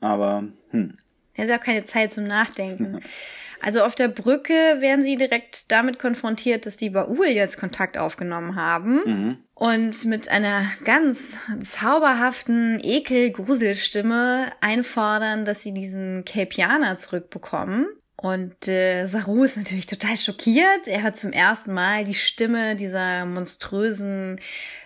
[0.00, 0.94] Aber, hm.
[1.34, 3.00] Er hat auch keine Zeit zum Nachdenken.
[3.62, 8.56] Also auf der Brücke werden sie direkt damit konfrontiert, dass die Baul jetzt Kontakt aufgenommen
[8.56, 9.36] haben mhm.
[9.54, 17.86] und mit einer ganz zauberhaften Ekel-Gruselstimme einfordern, dass sie diesen Capianer zurückbekommen.
[18.16, 20.86] Und äh, Saru ist natürlich total schockiert.
[20.86, 24.40] Er hört zum ersten Mal die Stimme dieser monströsen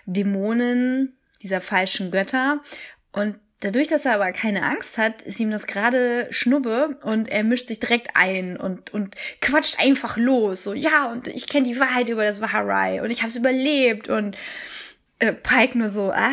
[0.05, 2.61] Dämonen, dieser falschen Götter.
[3.13, 7.43] Und Dadurch, dass er aber keine Angst hat, ist ihm das gerade Schnubbe und er
[7.43, 10.63] mischt sich direkt ein und, und quatscht einfach los.
[10.63, 14.09] So, ja, und ich kenne die Wahrheit über das Waharai und ich habe es überlebt
[14.09, 14.37] und
[15.19, 16.31] äh, Pike nur so, ah,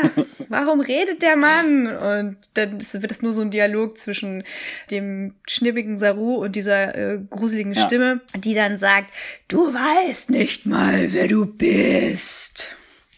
[0.48, 1.94] warum redet der Mann?
[1.94, 4.42] Und dann wird es nur so ein Dialog zwischen
[4.90, 7.84] dem schnippigen Saru und dieser äh, gruseligen ja.
[7.84, 9.12] Stimme, die dann sagt,
[9.48, 12.70] du weißt nicht mal, wer du bist.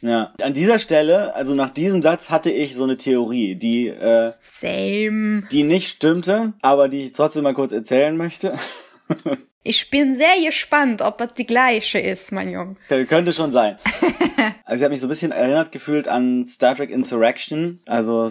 [0.06, 4.32] Ja, an dieser Stelle, also nach diesem Satz hatte ich so eine Theorie, die äh,
[4.38, 5.44] Same.
[5.50, 8.52] die nicht stimmte, aber die ich trotzdem mal kurz erzählen möchte.
[9.66, 12.76] Ich bin sehr gespannt, ob das die gleiche ist, mein Junge.
[13.08, 13.78] Könnte schon sein.
[14.66, 18.30] Also ich habe mich so ein bisschen erinnert gefühlt an Star Trek Insurrection, also äh,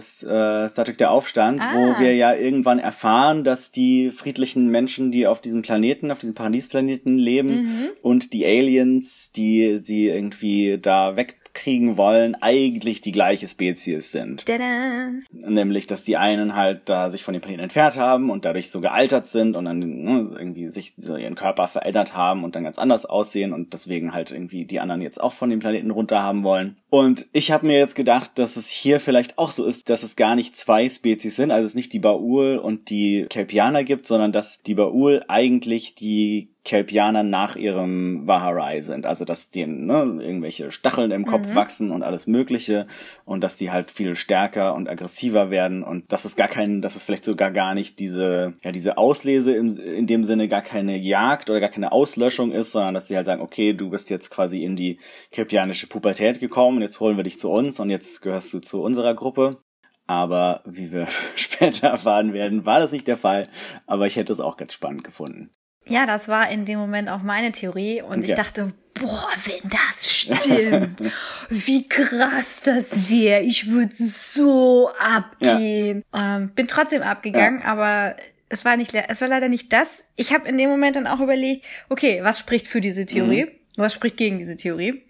[0.69, 1.71] Star Trek der Aufstand, Ah.
[1.73, 6.35] wo wir ja irgendwann erfahren, dass die friedlichen Menschen, die auf diesem Planeten, auf diesem
[6.35, 7.89] Paradiesplaneten leben Mhm.
[8.03, 11.15] und die Aliens, die sie irgendwie da
[11.53, 14.45] wegkriegen wollen, eigentlich die gleiche Spezies sind.
[14.45, 15.09] Tada.
[15.31, 18.81] Nämlich, dass die einen halt da sich von dem Planeten entfernt haben und dadurch so
[18.81, 22.79] gealtert sind und dann ne, irgendwie sich so ihren Körper verändert haben und dann ganz
[22.79, 26.43] anders aussehen und deswegen halt irgendwie die anderen jetzt auch von dem Planeten runter haben
[26.43, 26.77] wollen.
[26.89, 30.15] Und ich habe mir jetzt gedacht, dass es hier vielleicht auch so ist, dass es
[30.15, 34.31] gar nicht zwei Spezies sind, also es nicht die Baul und die Kelpianer gibt, sondern
[34.31, 39.05] dass die Baul eigentlich die Kelpianer nach ihrem Vaharai sind.
[39.05, 42.85] Also dass denen ne, irgendwelche Stacheln im Kopf wachsen und alles Mögliche
[43.25, 46.95] und dass die halt viel stärker und aggressiver werden und dass es gar keinen, dass
[46.95, 50.97] es vielleicht sogar gar nicht diese, ja, diese Auslese im, in dem Sinne gar keine
[50.97, 54.29] Jagd oder gar keine Auslöschung ist, sondern dass sie halt sagen, okay, du bist jetzt
[54.29, 54.99] quasi in die
[55.31, 59.15] kelpianische Pubertät gekommen, jetzt holen wir dich zu uns und jetzt gehörst du zu unserer
[59.15, 59.57] Gruppe.
[60.05, 63.49] Aber wie wir später erfahren werden, war das nicht der Fall.
[63.85, 65.51] Aber ich hätte es auch ganz spannend gefunden.
[65.87, 70.09] Ja, das war in dem Moment auch meine Theorie und ich dachte, boah, wenn das
[70.11, 71.01] stimmt,
[71.49, 73.41] wie krass das wäre.
[73.41, 76.03] Ich würde so abgehen.
[76.13, 78.15] Ähm, bin trotzdem abgegangen, aber
[78.49, 80.03] es war nicht, es war leider nicht das.
[80.15, 83.47] Ich habe in dem Moment dann auch überlegt, okay, was spricht für diese Theorie?
[83.75, 85.03] Was spricht gegen diese Theorie?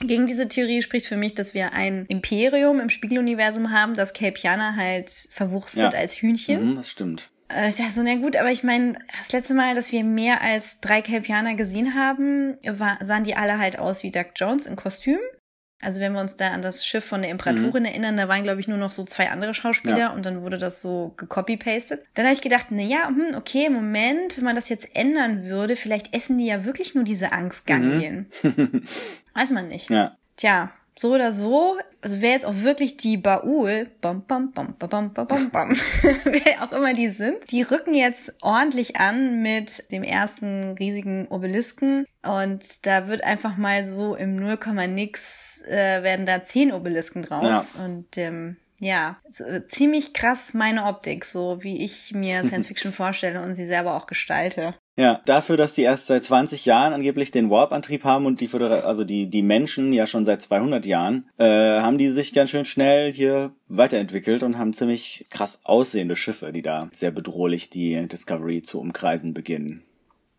[0.00, 4.76] Gegen diese Theorie spricht für mich, dass wir ein Imperium im Spiegeluniversum haben, das Kelpianer
[4.76, 5.98] halt verwurstet Ja.
[5.98, 6.70] als Hühnchen.
[6.72, 7.30] Mhm, das stimmt.
[7.48, 10.40] Äh, Ich dachte so, na gut, aber ich meine, das letzte Mal, dass wir mehr
[10.40, 14.76] als drei Kelpianer gesehen haben, war, sahen die alle halt aus wie Doug Jones in
[14.76, 15.18] Kostüm.
[15.82, 18.58] Also wenn wir uns da an das Schiff von der Imperatorin erinnern, da waren, glaube
[18.58, 20.12] ich, nur noch so zwei andere Schauspieler Ja.
[20.14, 22.02] und dann wurde das so gecopy-pastet.
[22.14, 25.76] Dann habe ich gedacht, na ja, hm, okay, Moment, wenn man das jetzt ändern würde,
[25.76, 28.26] vielleicht essen die ja wirklich nur diese Angstganglien.
[29.34, 29.90] Weiß man nicht.
[29.90, 30.16] Ja.
[30.38, 34.88] Tja, so oder so, also wer jetzt auch wirklich die Baul, bam, bam, bam, bam,
[34.88, 35.70] bam, bam, bam, bam
[36.24, 42.06] wer auch immer die sind, die rücken jetzt ordentlich an mit dem ersten riesigen Obelisken.
[42.22, 47.74] Und da wird einfach mal so im 0, nix äh, werden da zehn Obelisken draus.
[47.76, 47.84] Ja.
[47.84, 53.42] Und ähm, ja, äh, ziemlich krass meine Optik, so wie ich mir Science Fiction vorstelle
[53.42, 54.74] und sie selber auch gestalte.
[54.96, 58.80] Ja, dafür, dass die erst seit 20 Jahren angeblich den Warp-Antrieb haben und die Födera
[58.80, 62.64] also die, die Menschen ja schon seit 200 Jahren, äh, haben die sich ganz schön
[62.64, 68.62] schnell hier weiterentwickelt und haben ziemlich krass aussehende Schiffe, die da sehr bedrohlich die Discovery
[68.62, 69.82] zu umkreisen beginnen.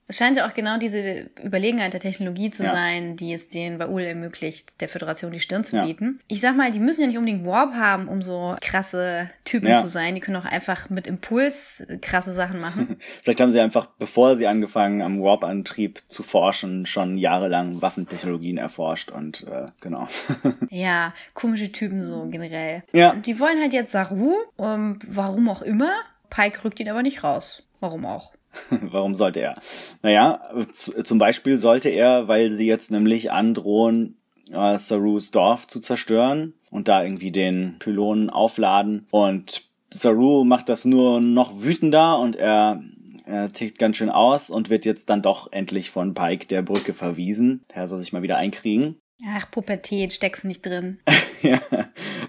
[0.08, 2.72] Es scheint ja auch genau diese Überlegenheit der Technologie zu Ja.
[2.72, 5.86] sein, die es den Baul ermöglicht, der Föderation die Stirn zu Ja.
[5.86, 6.20] bieten.
[6.28, 9.82] Ich sag mal, die müssen ja nicht unbedingt Warp haben, um so krasse Typen Ja.
[9.82, 10.14] zu sein.
[10.14, 12.98] Die können auch einfach mit Impuls äh, krasse Sachen machen.
[13.24, 19.10] Vielleicht haben sie einfach, bevor sie angefangen am Warp-Antrieb zu forschen, schon jahrelang Waffentechnologien erforscht
[19.12, 20.08] und äh, genau.
[20.70, 22.84] ja, komische Typen so generell.
[22.94, 23.12] Ja.
[23.12, 25.90] Und die wollen halt jetzt Saru, um, warum auch immer.
[26.30, 27.64] Pike rückt ihn aber nicht raus.
[27.80, 28.32] Warum auch?
[28.70, 29.56] Warum sollte er?
[30.02, 30.42] Naja,
[30.72, 34.18] zu, zum Beispiel sollte er, weil sie jetzt nämlich androhen,
[34.52, 39.08] äh, Sarus Dorf zu zerstören und da irgendwie den Pylonen aufladen.
[39.12, 42.84] Und Saru macht das nur noch wütender und er,
[43.26, 46.94] er tickt ganz schön aus und wird jetzt dann doch endlich von Pike der Brücke
[46.94, 47.64] verwiesen.
[47.70, 48.98] Er soll sich mal wieder einkriegen.
[49.28, 51.00] Ach, Pubertät, steckst nicht drin.
[51.42, 51.60] Ja,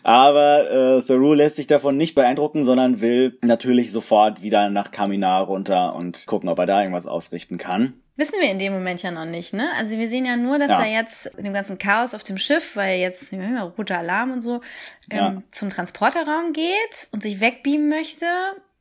[0.02, 5.44] aber äh, Saru lässt sich davon nicht beeindrucken, sondern will natürlich sofort wieder nach Kaminar
[5.46, 7.94] runter und gucken, ob er da irgendwas ausrichten kann.
[8.16, 9.70] Wissen wir in dem Moment ja noch nicht, ne?
[9.78, 10.82] Also wir sehen ja nur, dass Ja.
[10.84, 14.42] er jetzt in dem ganzen Chaos auf dem Schiff, weil jetzt ja roter Alarm und
[14.42, 14.56] so,
[15.08, 15.42] ähm, Ja.
[15.50, 18.26] zum Transporterraum geht und sich wegbeamen möchte.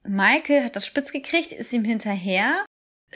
[0.04, 2.65] Michael hat das spitz gekriegt, ist ihm hinterher,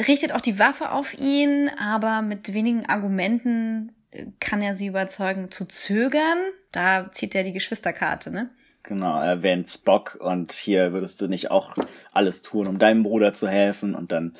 [0.07, 3.91] richtet auch die Waffe auf ihn, aber mit wenigen Argumenten
[4.39, 6.37] kann er sie überzeugen zu zögern.
[6.71, 8.49] Da zieht er die Geschwisterkarte, ne?
[8.83, 11.77] Genau, er erwähnt Spock und hier würdest du nicht auch
[12.13, 14.33] alles tun, um deinem Bruder zu helfen und dann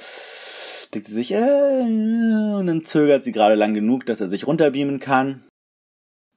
[0.94, 5.00] denkt sie sich, äh, und dann zögert sie gerade lang genug, dass er sich runterbeamen
[5.00, 5.44] kann.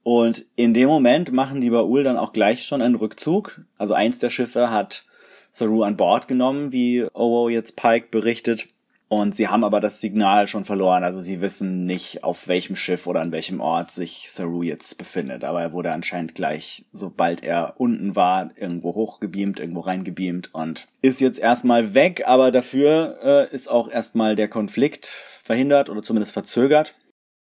[0.03, 3.63] Und in dem Moment machen die Baul dann auch gleich schon einen Rückzug.
[3.79, 5.07] Also eins der Schiffe hat
[5.51, 8.67] Saru an Bord genommen, wie Owo jetzt Pike berichtet.
[9.13, 11.05] Und sie haben aber das Signal schon verloren.
[11.05, 15.45] Also sie wissen nicht, auf welchem Schiff oder an welchem Ort sich Saru jetzt befindet.
[15.45, 21.21] Aber er wurde anscheinend gleich, sobald er unten war, irgendwo hochgebeamt, irgendwo reingebeamt und ist
[21.21, 22.23] jetzt erstmal weg.
[22.27, 25.05] Aber dafür äh, ist auch erstmal der Konflikt
[25.43, 26.95] verhindert oder zumindest verzögert.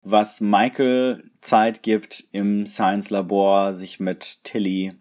[0.04, 4.92] was Michael Zeit gibt, im Science Labor sich mit Tilly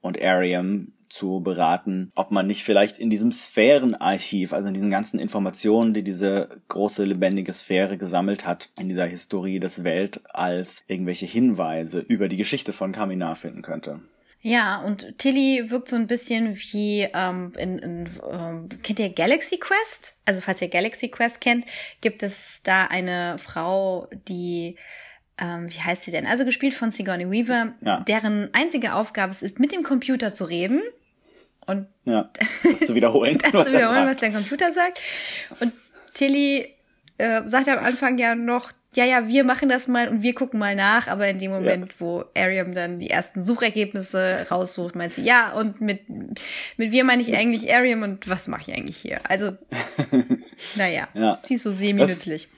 [0.00, 5.18] und Ariam zu beraten, ob man nicht vielleicht in diesem Sphärenarchiv, also in diesen ganzen
[5.18, 12.00] Informationen, die diese große lebendige Sphäre gesammelt hat, in dieser Historie des Weltalls irgendwelche Hinweise
[12.00, 14.00] über die Geschichte von Kaminar finden könnte.
[14.42, 19.56] Ja, und Tilly wirkt so ein bisschen wie ähm, in, in ähm, kennt ihr Galaxy
[19.56, 20.14] Quest?
[20.24, 21.64] Also falls ihr Galaxy Quest kennt,
[22.00, 24.76] gibt es da eine Frau, die
[25.38, 26.26] ähm, wie heißt sie denn?
[26.26, 28.00] Also gespielt von Sigourney Weaver, ja.
[28.00, 30.82] deren einzige Aufgabe es ist, mit dem Computer zu reden
[31.66, 32.30] und ja,
[32.62, 35.00] das zu wiederholen, das was, zu wiederholen was der Computer sagt.
[35.60, 35.72] Und
[36.14, 36.74] Tilly
[37.18, 40.58] äh, sagt am Anfang ja noch, ja, ja, wir machen das mal und wir gucken
[40.58, 41.94] mal nach, aber in dem Moment, ja.
[41.98, 47.20] wo Ariam dann die ersten Suchergebnisse raussucht, meint sie, ja, und mit, mit wir meine
[47.20, 49.20] ich eigentlich Ariam und was mache ich eigentlich hier?
[49.28, 49.52] Also,
[50.76, 51.38] naja, ja.
[51.42, 52.48] sie ist so semi-nützlich.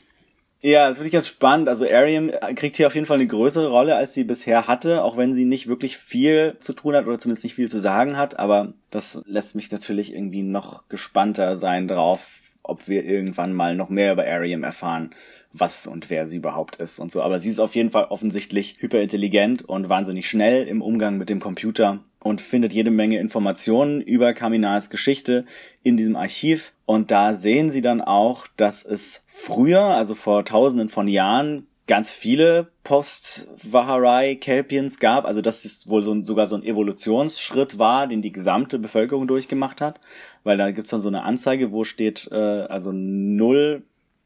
[0.61, 1.69] Ja, das finde ich ganz spannend.
[1.69, 5.17] Also Ariam kriegt hier auf jeden Fall eine größere Rolle, als sie bisher hatte, auch
[5.17, 8.41] wenn sie nicht wirklich viel zu tun hat oder zumindest nicht viel zu sagen hat.
[8.41, 12.27] Aber das lässt mich natürlich irgendwie noch gespannter sein drauf,
[12.65, 15.11] ob wir irgendwann mal noch mehr über Ariam erfahren,
[15.53, 17.23] was und wer sie überhaupt ist und so.
[17.23, 21.39] Aber sie ist auf jeden Fall offensichtlich hyperintelligent und wahnsinnig schnell im Umgang mit dem
[21.39, 25.45] Computer und findet jede Menge Informationen über Kaminals Geschichte
[25.83, 26.73] in diesem Archiv.
[26.87, 32.13] Und da sehen sie dann auch, dass es früher, also vor tausenden von Jahren, ganz
[32.13, 38.31] viele Post-Vaharai-Kelpiens gab, also dass es wohl so, sogar so ein Evolutionsschritt war, den die
[38.31, 39.99] gesamte Bevölkerung durchgemacht hat,
[40.45, 43.85] weil da gibt's dann so eine Anzeige, wo steht äh, also null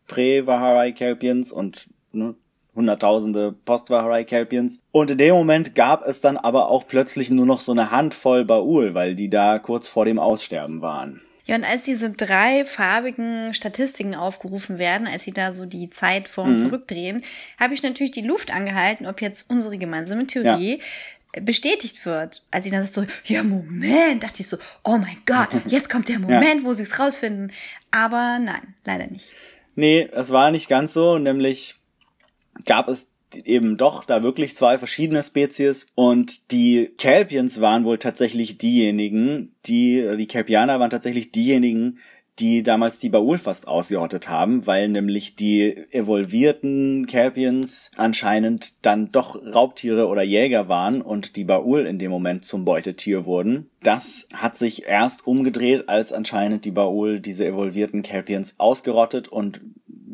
[0.08, 2.34] Prä-Vaharai-Kelpiens und ne,
[2.74, 4.80] Hunderttausende Post-Vaharai-Kelpiens.
[4.92, 8.44] Und in dem Moment gab es dann aber auch plötzlich nur noch so eine Handvoll
[8.44, 11.20] Baul, weil die da kurz vor dem Aussterben waren.
[11.44, 16.28] Ja, und als diese drei farbigen Statistiken aufgerufen werden, als sie da so die Zeit
[16.28, 16.58] vor und mhm.
[16.58, 17.24] zurückdrehen,
[17.58, 20.80] habe ich natürlich die Luft angehalten, ob jetzt unsere gemeinsame Theorie
[21.35, 21.42] ja.
[21.42, 22.44] bestätigt wird.
[22.52, 26.20] Als sie dann so, ja, Moment, dachte ich so, oh mein Gott, jetzt kommt der
[26.20, 26.64] Moment, ja.
[26.64, 27.52] wo sie es rausfinden.
[27.90, 29.26] Aber nein, leider nicht.
[29.74, 31.74] Nee, es war nicht ganz so, nämlich
[32.64, 33.09] gab es
[33.44, 40.07] eben doch da wirklich zwei verschiedene Spezies und die Kelpians waren wohl tatsächlich diejenigen, die,
[40.18, 41.98] die Kelpianer waren tatsächlich diejenigen,
[42.38, 49.37] die damals die Baul fast ausgerottet haben, weil nämlich die evolvierten Kelpians anscheinend dann doch
[49.37, 53.68] Raubtiere oder Jäger waren und die Baul in dem Moment zum Beutetier wurden.
[53.83, 59.61] Das hat sich erst umgedreht, als anscheinend die Baul diese evolvierten Kelpians ausgerottet und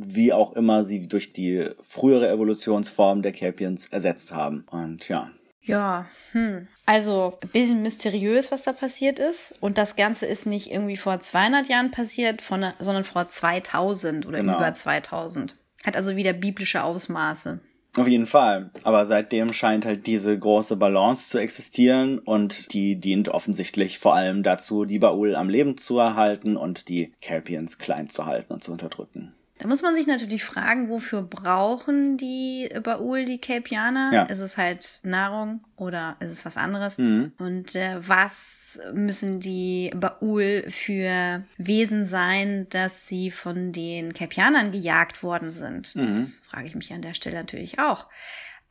[0.06, 4.64] wie auch immer sie durch die frühere Evolutionsform der Capiens ersetzt haben.
[4.70, 5.30] Und ja.
[5.62, 6.68] Ja, hm.
[6.86, 9.54] Also ein bisschen mysteriös, was da passiert ist.
[9.60, 14.38] Und das Ganze ist nicht irgendwie vor 200 Jahren passiert, von, sondern vor 2000 oder
[14.38, 14.56] genau.
[14.56, 15.56] über 2000.
[15.84, 17.60] Hat also wieder biblische Ausmaße.
[17.96, 18.70] Auf jeden Fall.
[18.84, 24.42] Aber seitdem scheint halt diese große Balance zu existieren und die dient offensichtlich vor allem
[24.42, 28.72] dazu, die Baul am Leben zu erhalten und die Kelpians klein zu halten und zu
[28.72, 29.34] unterdrücken.
[29.58, 34.10] Da muss man sich natürlich fragen, wofür brauchen die Baul die Kelpianer?
[34.12, 34.22] Ja.
[34.24, 36.96] Ist es halt Nahrung oder ist es was anderes?
[36.98, 37.32] Mhm.
[37.38, 45.22] Und äh, was müssen die Baul für Wesen sein, dass sie von den Kelpianern gejagt
[45.22, 45.94] worden sind?
[45.96, 46.06] Mhm.
[46.06, 48.06] Das frage ich mich an der Stelle natürlich auch.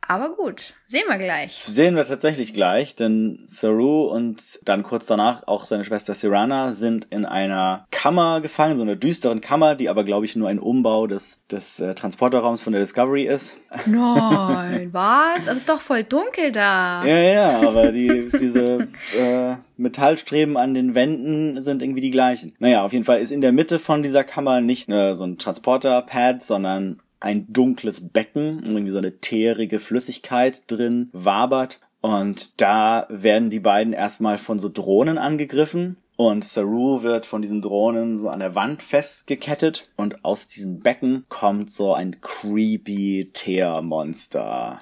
[0.06, 1.64] Aber gut, sehen wir gleich.
[1.66, 7.06] Sehen wir tatsächlich gleich, denn Saru und dann kurz danach auch seine Schwester Sirana sind
[7.10, 11.06] in einer Kammer gefangen, so einer düsteren Kammer, die aber, glaube ich, nur ein Umbau
[11.06, 13.58] des, des äh, Transporterraums von der Discovery ist.
[13.84, 15.42] Nein, was?
[15.42, 17.04] Aber es ist doch voll dunkel da.
[17.04, 22.54] Ja, ja, aber die, diese äh, Metallstreben an den Wänden sind irgendwie die gleichen.
[22.60, 25.36] Naja, auf jeden Fall ist in der Mitte von dieser Kammer nicht äh, so ein
[25.36, 31.80] Transporterpad, sondern ein dunkles Becken, irgendwie so eine teerige Flüssigkeit drin wabert.
[32.00, 35.96] Und da werden die beiden erstmal von so Drohnen angegriffen.
[36.16, 39.90] Und Saru wird von diesen Drohnen so an der Wand festgekettet.
[39.96, 44.80] Und aus diesem Becken kommt so ein creepy Teermonster.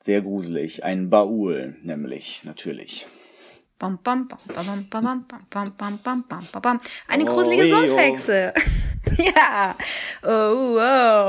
[0.00, 0.84] Sehr gruselig.
[0.84, 3.06] Ein Baul, nämlich, natürlich.
[3.78, 6.80] Bam, bam, bam, bam, bam, bam, bam, bam, bam, bam, bam.
[7.08, 8.52] Eine gruselige Sumpfhexe.
[9.18, 9.76] ja.
[10.22, 10.78] Oh,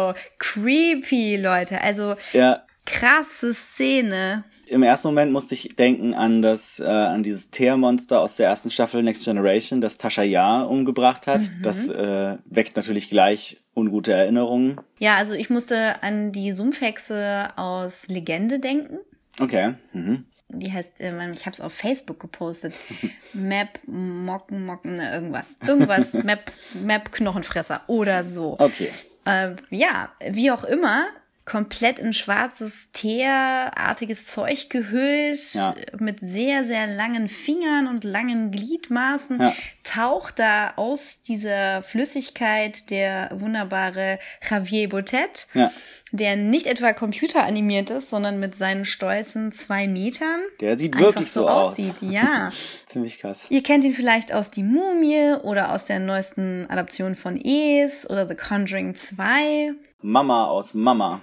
[0.08, 0.16] wow.
[0.40, 1.82] Creepy, Leute.
[1.82, 2.64] Also, ja.
[2.86, 4.44] krasse Szene.
[4.68, 8.72] Im ersten Moment musste ich denken an das, äh, an dieses Teermonster aus der ersten
[8.72, 11.42] Staffel Next Generation, das Tasha Yar umgebracht hat.
[11.42, 11.62] Mhm.
[11.62, 14.82] Das äh, weckt natürlich gleich ungute Erinnerungen.
[14.98, 18.98] Ja, also ich musste an die Sumpfhexe aus Legende denken.
[19.40, 19.76] Okay.
[19.94, 22.74] Mhm die heißt, äh, ich habe es auf Facebook gepostet.
[23.34, 28.56] Map Mocken Mocken irgendwas, irgendwas Map Map Knochenfresser oder so.
[28.60, 28.92] Okay.
[29.26, 31.08] Äh, ja, wie auch immer.
[31.46, 35.76] Komplett in schwarzes Teerartiges Zeug gehüllt, Ja.
[36.00, 39.54] mit sehr, sehr langen Fingern und langen Gliedmaßen, Ja.
[39.84, 44.18] taucht da aus dieser Flüssigkeit der wunderbare
[44.50, 45.72] Javier Botet, Ja.
[46.12, 51.48] der nicht etwa computeranimiert ist, sondern mit seinen stolzen zwei Metern Der sieht wirklich so
[51.48, 51.74] aus.
[51.74, 51.96] aussieht.
[52.02, 52.52] Ja.
[52.88, 53.46] Ziemlich krass.
[53.50, 58.28] Ihr kennt ihn vielleicht aus Die Mumie oder aus der neuesten Adaption von Es oder
[58.28, 59.74] The Conjuring 2.
[60.06, 61.22] Mama aus Mama.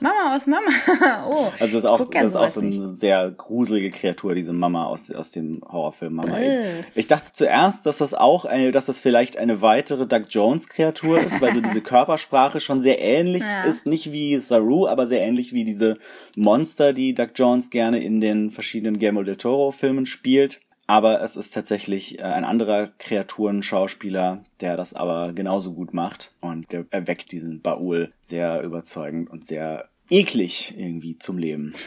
[0.00, 0.70] Mama aus Mama.
[1.28, 2.80] Oh, Also das ist auch, das ist auch so nicht.
[2.82, 6.38] eine sehr gruselige Kreatur, diese Mama aus, aus dem Horrorfilm Mama.
[6.38, 6.82] Äh.
[6.94, 11.20] Ich dachte zuerst, dass das auch, eine, dass das vielleicht eine weitere Doug Jones Kreatur
[11.20, 13.64] ist, weil so diese Körpersprache schon sehr ähnlich Ja.
[13.64, 15.98] ist, nicht wie Saru, aber sehr ähnlich wie diese
[16.36, 20.60] Monster, die Doug Jones gerne in den verschiedenen Guillermo del Toro Filmen spielt.
[20.86, 26.32] Aber es ist tatsächlich äh, ein anderer Kreaturenschauspieler, der das aber genauso gut macht.
[26.40, 31.74] Und der erweckt diesen Baul sehr überzeugend und sehr eklig irgendwie zum Leben.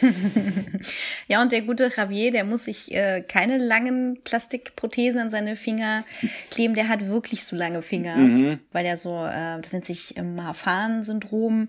[1.28, 6.04] Ja, und der gute Javier, der muss sich äh, keine langen Plastikprothesen an seine Finger
[6.50, 6.74] kleben.
[6.74, 8.58] Der hat wirklich so lange Finger, Mhm.
[8.72, 11.68] weil er so, äh, das nennt sich ähm, Marfan-Syndrom,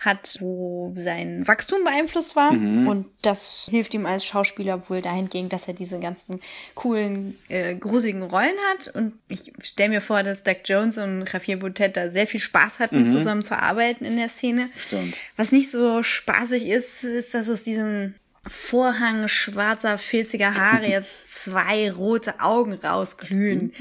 [0.00, 2.52] hat, wo sein Wachstum beeinflusst war.
[2.52, 2.88] Mhm.
[2.88, 6.40] Und das hilft ihm als Schauspieler wohl dahingehend, dass er diese ganzen
[6.74, 8.88] coolen, äh, gruseligen Rollen hat.
[8.94, 12.78] Und ich stelle mir vor, dass Doug Jones und Javier Botet da sehr viel Spaß
[12.80, 13.12] hatten, Mhm.
[13.12, 14.68] zusammen zu arbeiten in der Szene.
[14.76, 15.18] Stimmt.
[15.36, 18.14] Was nicht so spaßig ist, ist, dass aus diesem
[18.48, 21.12] Vorhang schwarzer, filziger Haare jetzt
[21.44, 23.72] zwei rote Augen rausglühen.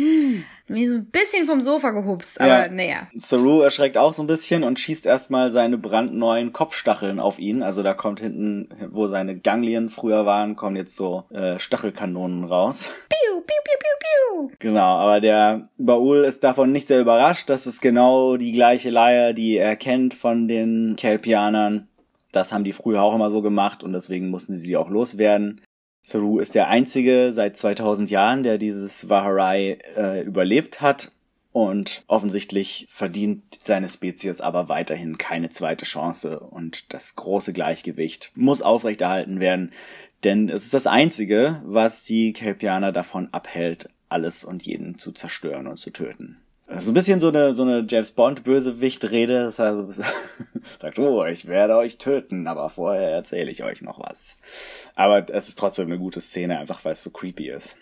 [0.68, 2.72] Wie so ein bisschen vom Sofa gehupst, aber Ja.
[2.72, 3.08] naja.
[3.16, 7.62] Saru erschreckt auch so ein bisschen und schießt erstmal seine brandneuen Kopfstacheln auf ihn.
[7.62, 12.90] Also da kommt hinten, wo seine Ganglien früher waren, kommen jetzt so äh, Stachelkanonen raus.
[13.10, 14.52] Piu, piu, piu, piu, piu.
[14.58, 17.50] Genau, aber der Baul ist davon nicht sehr überrascht.
[17.52, 21.88] Das ist genau die gleiche Leier, die er kennt von den Kelpianern.
[22.36, 25.62] Das haben die früher auch immer so gemacht und deswegen mussten sie die auch loswerden.
[26.04, 31.12] Saru ist der einzige seit 2000 Jahren, der dieses Vaharai äh, überlebt hat.
[31.54, 36.42] Und offensichtlich verdient seine Spezies aber weiterhin keine zweite Chance.
[36.42, 39.72] Und das große Gleichgewicht muss aufrechterhalten werden.
[40.26, 45.68] Denn es ist das Einzige, was die Kelpianer davon abhält, alles und jeden zu zerstören
[45.68, 46.38] und zu töten.
[46.68, 49.46] Ist ein bisschen so eine, so eine James Bond Bösewicht-Rede.
[49.46, 49.80] Das heißt,
[50.82, 54.36] sagt, oh, ich werde euch töten, aber vorher erzähle ich euch noch was.
[54.96, 57.76] Aber es ist trotzdem eine gute Szene, einfach weil es so creepy ist.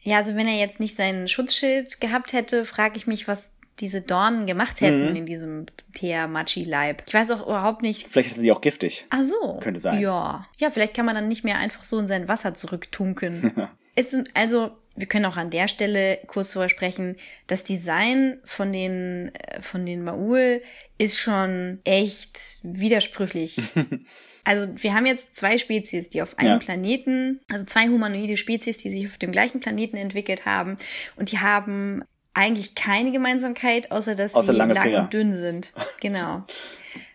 [0.00, 4.00] Ja, also wenn er jetzt nicht sein Schutzschild gehabt hätte, frage ich mich, was diese
[4.02, 5.16] Dornen gemacht hätten Mhm.
[5.16, 7.02] in diesem Thea-Machi-Leib.
[7.06, 8.06] Ich weiß auch überhaupt nicht.
[8.08, 9.06] Vielleicht sind die auch giftig.
[9.10, 9.58] Ach so.
[9.60, 10.00] Könnte sein.
[10.00, 10.46] Ja.
[10.58, 13.52] Ja, vielleicht kann man dann nicht mehr einfach so in sein Wasser zurücktunken.
[13.96, 17.16] es sind also, wir können auch an der Stelle kurz darüber sprechen,
[17.46, 20.62] das Design von den, äh, von den Maul
[20.98, 23.56] ist schon echt widersprüchlich.
[24.46, 26.58] Also wir haben jetzt zwei Spezies, die auf einem Ja.
[26.58, 30.76] Planeten, also zwei humanoide Spezies, die sich auf dem gleichen Planeten entwickelt haben
[31.16, 35.00] und die haben eigentlich keine Gemeinsamkeit, außer dass Außer sie lange lang Finger.
[35.04, 35.72] und dünn sind.
[36.02, 36.44] Genau.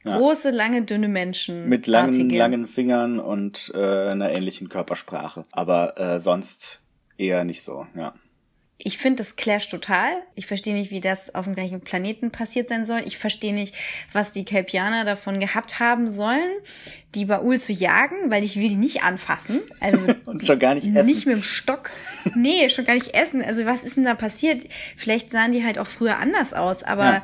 [0.04, 0.18] Ja.
[0.18, 1.70] Große, lange, dünne Menschen.
[1.70, 3.78] Mit langen, langen Fingern und äh,
[4.10, 5.46] einer ähnlichen Körpersprache.
[5.52, 6.82] Aber äh, sonst
[7.20, 8.14] eher nicht so, ja.
[8.82, 10.10] Ich finde, das clasht total.
[10.36, 13.02] Ich verstehe nicht, wie das auf dem gleichen Planeten passiert sein soll.
[13.06, 13.76] Ich verstehe nicht,
[14.14, 16.50] was die Kelpianer davon gehabt haben sollen,
[17.14, 19.60] die Baul zu jagen, weil ich will die nicht anfassen.
[19.82, 21.06] Also Und schon gar nicht essen.
[21.06, 21.90] Nicht mit dem Stock.
[22.36, 23.44] Nee, schon gar nicht essen.
[23.44, 24.64] Also was ist denn da passiert?
[24.96, 27.22] Vielleicht sahen die halt auch früher anders aus, aber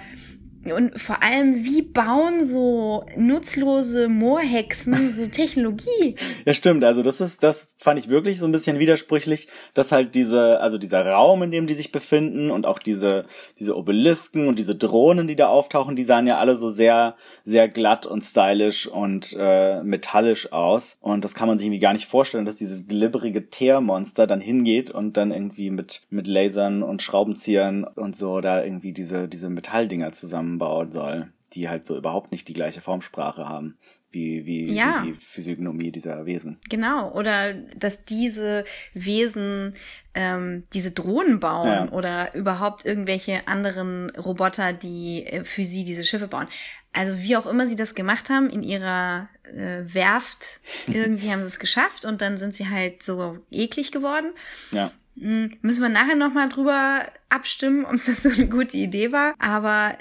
[0.73, 6.15] und vor allem, wie bauen so nutzlose Moorhexen so Technologie?
[6.45, 6.83] Ja, stimmt.
[6.83, 10.77] Also das ist, das fand ich wirklich so ein bisschen widersprüchlich, dass halt diese, also
[10.77, 13.25] dieser Raum, in dem die sich befinden und auch diese,
[13.59, 17.69] diese Obelisken und diese Drohnen, die da auftauchen, die sahen ja alle so sehr, sehr
[17.69, 20.97] glatt und stylisch und äh, metallisch aus.
[21.01, 24.89] Und das kann man sich irgendwie gar nicht vorstellen, dass dieses glibberige Teermonster dann hingeht
[24.89, 30.11] und dann irgendwie mit, mit Lasern und Schraubenziehern und so da irgendwie diese, diese Metalldinger
[30.59, 33.77] zusammenbauen soll, die halt so überhaupt nicht die gleiche Formsprache haben
[34.11, 35.01] wie, wie, Ja.
[35.03, 36.57] wie die Physiognomie dieser Wesen.
[36.69, 39.73] Genau, oder dass diese Wesen
[40.13, 41.91] ähm, diese Drohnen bauen Ja.
[41.91, 46.47] oder überhaupt irgendwelche anderen Roboter, die äh, für sie diese Schiffe bauen.
[46.93, 51.47] Also wie auch immer sie das gemacht haben in ihrer äh, Werft, irgendwie haben sie
[51.49, 54.27] es geschafft und dann sind sie halt so eklig geworden.
[54.71, 54.91] Ja.
[55.19, 59.33] Hm, Müssen wir nachher nochmal drüber abstimmen, ob das so eine gute Idee war.
[59.39, 59.97] Aber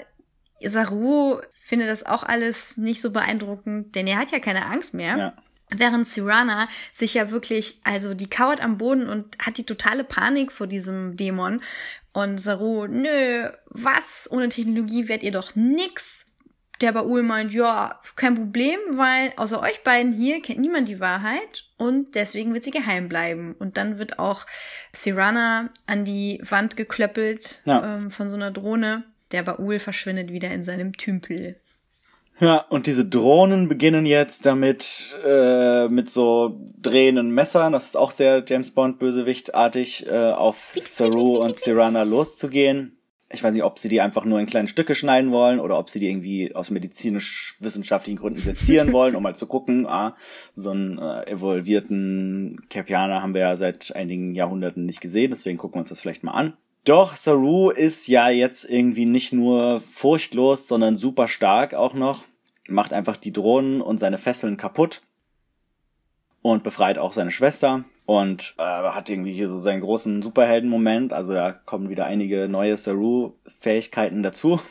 [0.67, 5.17] Saru findet das auch alles nicht so beeindruckend, denn er hat ja keine Angst mehr.
[5.17, 5.33] Ja.
[5.69, 10.51] Während Sirana sich ja wirklich, also die kauert am Boden und hat die totale Panik
[10.51, 11.61] vor diesem Dämon.
[12.13, 14.29] Und Saru, nö, was?
[14.31, 16.25] Ohne Technologie werdet ihr doch nix.
[16.81, 21.65] der Baul meint, ja, kein Problem, weil außer euch beiden hier kennt niemand die Wahrheit
[21.77, 23.55] und deswegen wird sie geheim bleiben.
[23.57, 24.45] Und dann wird auch
[24.93, 27.95] Sirana an die Wand geklöppelt ja.
[27.95, 29.03] ähm, von so einer Drohne.
[29.35, 31.57] Der Baul verschwindet wieder in seinem Tümpel.
[32.39, 38.11] Ja, und diese Drohnen beginnen jetzt damit äh, mit so drehenden Messern, das ist auch
[38.11, 42.95] sehr James Bond Bösewichtartig, äh, auf Saru und Sirana loszugehen
[43.31, 45.89] ich weiß nicht, ob sie die einfach nur in kleine Stücke schneiden wollen oder ob
[45.89, 50.15] sie die irgendwie aus medizinisch-wissenschaftlichen Gründen sezieren wollen, um mal zu gucken, ah,
[50.55, 55.75] so einen äh, evolvierten Capianer haben wir ja seit einigen Jahrhunderten nicht gesehen, deswegen gucken
[55.75, 56.53] wir uns das vielleicht mal an.
[56.85, 62.23] Doch, Saru ist ja jetzt irgendwie nicht nur furchtlos, sondern super stark auch noch.
[62.69, 65.01] Macht einfach die Drohnen und seine Fesseln kaputt
[66.43, 71.11] und befreit auch seine Schwester und äh, hat irgendwie hier so seinen großen Superhelden-Moment.
[71.11, 74.61] Also da kommen wieder einige neue Saru-Fähigkeiten dazu.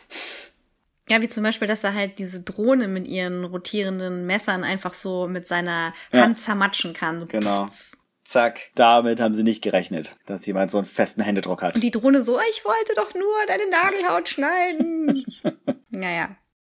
[1.09, 5.27] Ja, wie zum Beispiel, dass er halt diese Drohne mit ihren rotierenden Messern einfach so
[5.27, 6.45] mit seiner Hand ja.
[6.45, 7.21] zermatschen kann.
[7.21, 7.67] So genau.
[7.67, 7.97] Pfz.
[8.25, 11.75] Zack, damit haben sie nicht gerechnet, dass jemand so einen festen Händedruck hat.
[11.75, 15.25] Und die Drohne so, ich wollte doch nur deine Nagelhaut schneiden.
[15.91, 16.37] naja.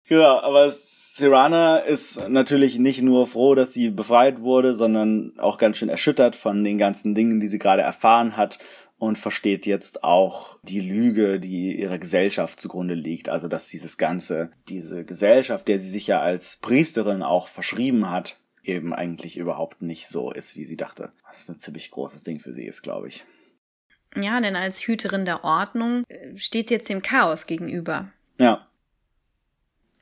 [0.07, 5.77] Genau, aber Sirana ist natürlich nicht nur froh, dass sie befreit wurde, sondern auch ganz
[5.77, 8.59] schön erschüttert von den ganzen Dingen, die sie gerade erfahren hat
[8.97, 13.29] und versteht jetzt auch die Lüge, die ihrer Gesellschaft zugrunde liegt.
[13.29, 18.41] Also, dass dieses Ganze, diese Gesellschaft, der sie sich ja als Priesterin auch verschrieben hat,
[18.67, 21.11] eben eigentlich überhaupt nicht so ist, wie sie dachte.
[21.31, 23.25] Ist ein ziemlich großes Ding für sie ist, glaube ich.
[24.15, 28.11] Ja, denn als Hüterin der Ordnung äh, steht sie jetzt dem Chaos gegenüber.
[28.39, 28.67] Ja.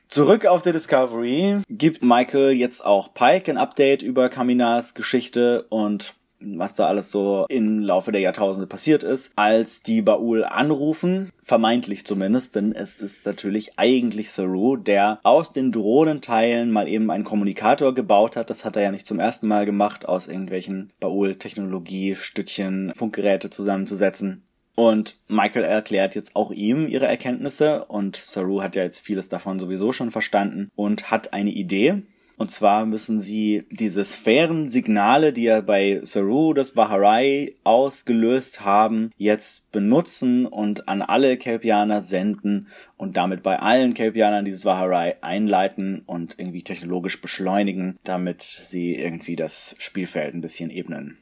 [0.08, 6.14] Zurück auf der Discovery gibt Michael jetzt auch Pike ein Update über Kaminas Geschichte und
[6.46, 12.06] was da alles so im Laufe der Jahrtausende passiert ist, als die Baul anrufen, vermeintlich
[12.06, 17.94] zumindest, denn es ist natürlich eigentlich Saru, der aus den Drohnenteilen mal eben einen Kommunikator
[17.94, 18.50] gebaut hat.
[18.50, 24.44] Das hat er ja nicht zum ersten Mal gemacht, aus irgendwelchen Baul-Technologie-Stückchen Funkgeräte zusammenzusetzen.
[24.76, 29.60] Und Michael erklärt jetzt auch ihm ihre Erkenntnisse und Saru hat ja jetzt vieles davon
[29.60, 32.02] sowieso schon verstanden und hat eine Idee.
[32.38, 39.72] Und zwar müssen sie diese Sphärensignale, die ja bei Saru das Baharai ausgelöst haben, jetzt
[39.72, 42.68] benutzen und an alle Kelpianer senden
[42.98, 49.36] und damit bei allen Kelpianern dieses Baharai einleiten und irgendwie technologisch beschleunigen, damit sie irgendwie
[49.36, 51.18] das Spielfeld ein bisschen ebnen.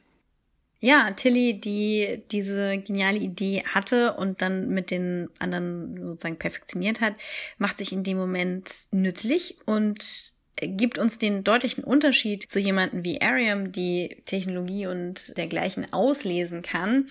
[0.84, 7.14] Ja, Tilly, die diese geniale Idee hatte und dann mit den anderen sozusagen perfektioniert hat,
[7.56, 13.20] macht sich in dem Moment nützlich und gibt uns den deutlichen Unterschied zu jemanden wie
[13.20, 17.08] Ariam, die Technologie und dergleichen auslesen kann,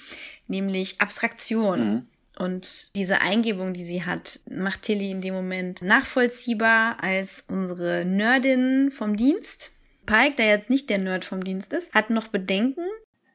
[0.47, 1.79] nämlich Abstraktion.
[1.79, 2.07] Mhm.
[2.37, 8.91] Und diese Eingebung, die sie hat, macht Tilly in dem Moment nachvollziehbar als unsere Nerdin
[8.91, 9.71] vom Dienst.
[10.05, 12.85] Pike, der jetzt nicht der Nerd vom Dienst ist, hat noch Bedenken,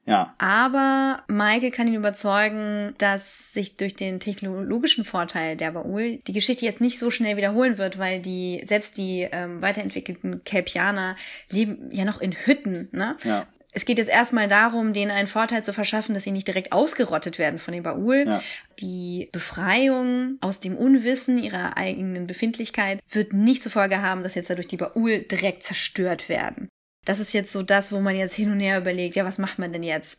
[0.07, 0.35] ja.
[0.39, 6.65] Aber Michael kann ihn überzeugen, dass sich durch den technologischen Vorteil der Baul die Geschichte
[6.65, 11.17] jetzt nicht so schnell wiederholen wird, weil die, selbst die ähm, weiterentwickelten Kelpianer
[11.51, 13.17] leben ja noch in Hütten, ne?
[13.25, 13.47] Ja.
[13.73, 17.39] Es geht jetzt erstmal darum, denen einen Vorteil zu verschaffen, dass sie nicht direkt ausgerottet
[17.39, 18.25] werden von den Baul.
[18.27, 18.43] Ja.
[18.81, 24.49] Die Befreiung aus dem Unwissen ihrer eigenen Befindlichkeit wird nicht zur Folge haben, dass jetzt
[24.49, 26.71] dadurch die Baul direkt zerstört werden.
[27.07, 29.59] Das ist jetzt so das, wo man jetzt hin und her überlegt, ja, was macht
[29.59, 30.19] man denn jetzt?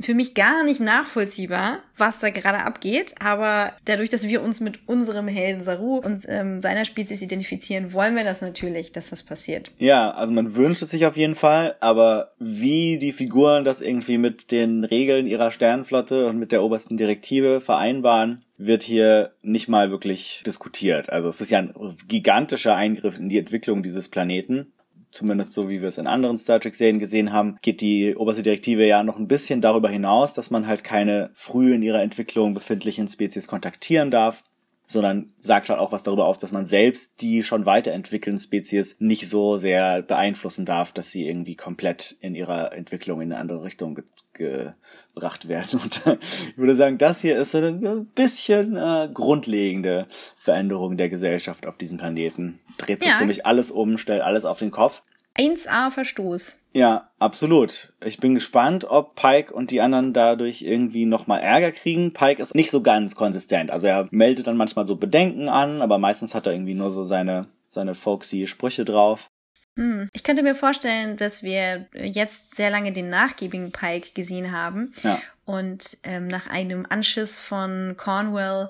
[0.00, 4.86] Für mich gar nicht nachvollziehbar, was da gerade abgeht, aber dadurch, dass wir uns mit
[4.86, 9.70] unserem Helden Saru und ähm, seiner Spezies identifizieren, wollen wir das natürlich, dass das passiert.
[9.78, 14.18] Ja, also man wünscht es sich auf jeden Fall, aber wie die Figuren das irgendwie
[14.18, 19.90] mit den Regeln ihrer Sternenflotte und mit der obersten Direktive vereinbaren, wird hier nicht mal
[19.90, 21.10] wirklich diskutiert.
[21.10, 21.72] Also es ist ja ein
[22.06, 24.72] gigantischer Eingriff in die Entwicklung dieses Planeten
[25.10, 28.86] zumindest so wie wir es in anderen Star Trek-Serien gesehen haben, geht die oberste Direktive
[28.86, 33.08] ja noch ein bisschen darüber hinaus, dass man halt keine früh in ihrer Entwicklung befindlichen
[33.08, 34.44] Spezies kontaktieren darf
[34.86, 39.28] sondern sagt halt auch was darüber aus, dass man selbst die schon weiterentwickelnden Spezies nicht
[39.28, 43.98] so sehr beeinflussen darf, dass sie irgendwie komplett in ihrer Entwicklung in eine andere Richtung
[44.32, 44.70] ge
[45.16, 45.80] gebracht werden.
[45.82, 46.02] Und
[46.48, 50.06] ich würde sagen, das hier ist so eine bisschen äh, grundlegende
[50.36, 53.16] Veränderung der Gesellschaft auf diesem Planeten dreht so ja.
[53.16, 55.02] ziemlich alles um, stellt alles auf den Kopf.
[55.38, 56.58] 1A Verstoß.
[56.72, 57.92] Ja, absolut.
[58.04, 62.12] Ich bin gespannt, ob Pike und die anderen dadurch irgendwie nochmal Ärger kriegen.
[62.12, 63.70] Pike ist nicht so ganz konsistent.
[63.70, 67.04] Also er meldet dann manchmal so Bedenken an, aber meistens hat er irgendwie nur so
[67.04, 69.30] seine, seine folksy Sprüche drauf.
[69.76, 70.08] Hm.
[70.12, 74.94] Ich könnte mir vorstellen, dass wir jetzt sehr lange den nachgiebigen Pike gesehen haben.
[75.02, 75.20] Ja.
[75.44, 78.68] Und ähm, nach einem Anschiss von Cornwell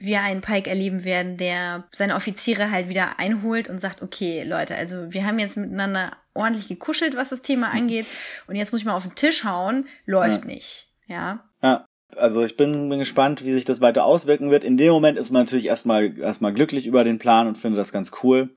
[0.00, 4.76] wir einen Pike erleben werden, der seine Offiziere halt wieder einholt und sagt, okay, Leute,
[4.76, 8.06] also wir haben jetzt miteinander ordentlich gekuschelt, was das Thema angeht.
[8.46, 9.86] Und jetzt muss ich mal auf den Tisch hauen.
[10.06, 10.46] Läuft ja.
[10.46, 10.86] nicht.
[11.06, 11.44] Ja.
[11.62, 11.84] Ja.
[12.16, 14.64] Also ich bin, bin gespannt, wie sich das weiter auswirken wird.
[14.64, 17.92] In dem Moment ist man natürlich erstmal erstmal glücklich über den Plan und findet das
[17.92, 18.56] ganz cool.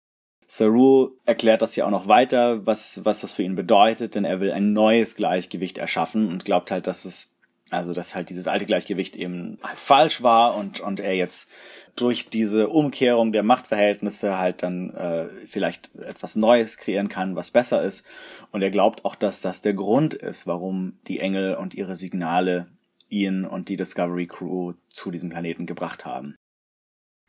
[0.54, 4.42] Saru erklärt das ja auch noch weiter, was, was das für ihn bedeutet, denn er
[4.42, 7.32] will ein neues Gleichgewicht erschaffen und glaubt halt, dass es,
[7.70, 11.50] also dass halt dieses alte Gleichgewicht eben halt falsch war und, und er jetzt
[11.96, 17.82] durch diese Umkehrung der Machtverhältnisse halt dann äh, vielleicht etwas Neues kreieren kann, was besser
[17.82, 18.06] ist.
[18.52, 22.68] Und er glaubt auch, dass das der Grund ist, warum die Engel und ihre Signale
[23.08, 26.36] ihn und die Discovery Crew zu diesem Planeten gebracht haben.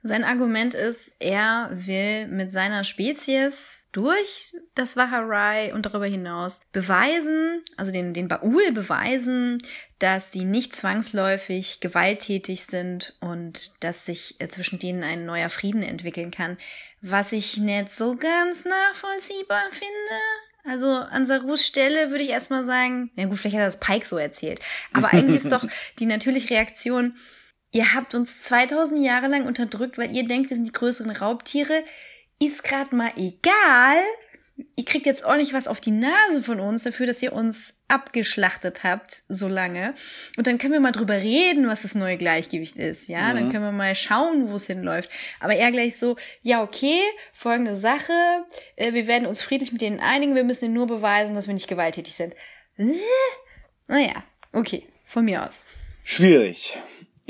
[0.05, 7.63] Sein Argument ist, er will mit seiner Spezies durch das Waharai und darüber hinaus beweisen,
[7.77, 9.63] also den, den Baul beweisen,
[10.01, 15.85] dass sie nicht zwangsläufig gewalttätig sind und dass sich äh, zwischen denen ein neuer Frieden
[15.85, 16.59] entwickeln kann,
[17.01, 20.17] was ich nicht so ganz nachvollziehbar finde.
[20.65, 24.07] Also an Sarus Stelle würde ich erstmal sagen, na gut, vielleicht hat er das Pike
[24.07, 24.61] so erzählt.
[24.93, 25.65] Aber eigentlich ist doch
[26.01, 27.17] die natürliche Reaktion,
[27.73, 31.83] ihr habt uns 2000 Jahre lang unterdrückt, weil ihr denkt, wir sind die größeren Raubtiere.
[32.39, 33.97] Ist grad mal egal.
[34.77, 38.85] Ihr kriegt jetzt ordentlich was auf die Nase von uns dafür, dass ihr uns abgeschlachtet
[38.85, 39.95] habt so lange.
[40.37, 43.09] Und dann können wir mal drüber reden, was das neue Gleichgewicht ist.
[43.09, 43.35] Ja, mhm.
[43.35, 45.11] dann können wir mal schauen, wo es hinläuft.
[45.41, 47.01] Aber eher gleich so, ja, okay,
[47.33, 48.13] folgende Sache.
[48.77, 50.35] Äh, wir werden uns friedlich mit denen einigen.
[50.35, 52.35] Wir müssen ihnen nur beweisen, dass wir nicht gewalttätig sind.
[52.77, 52.93] Äh?
[53.89, 55.65] Naja, okay, von mir aus.
[56.05, 56.77] Schwierig.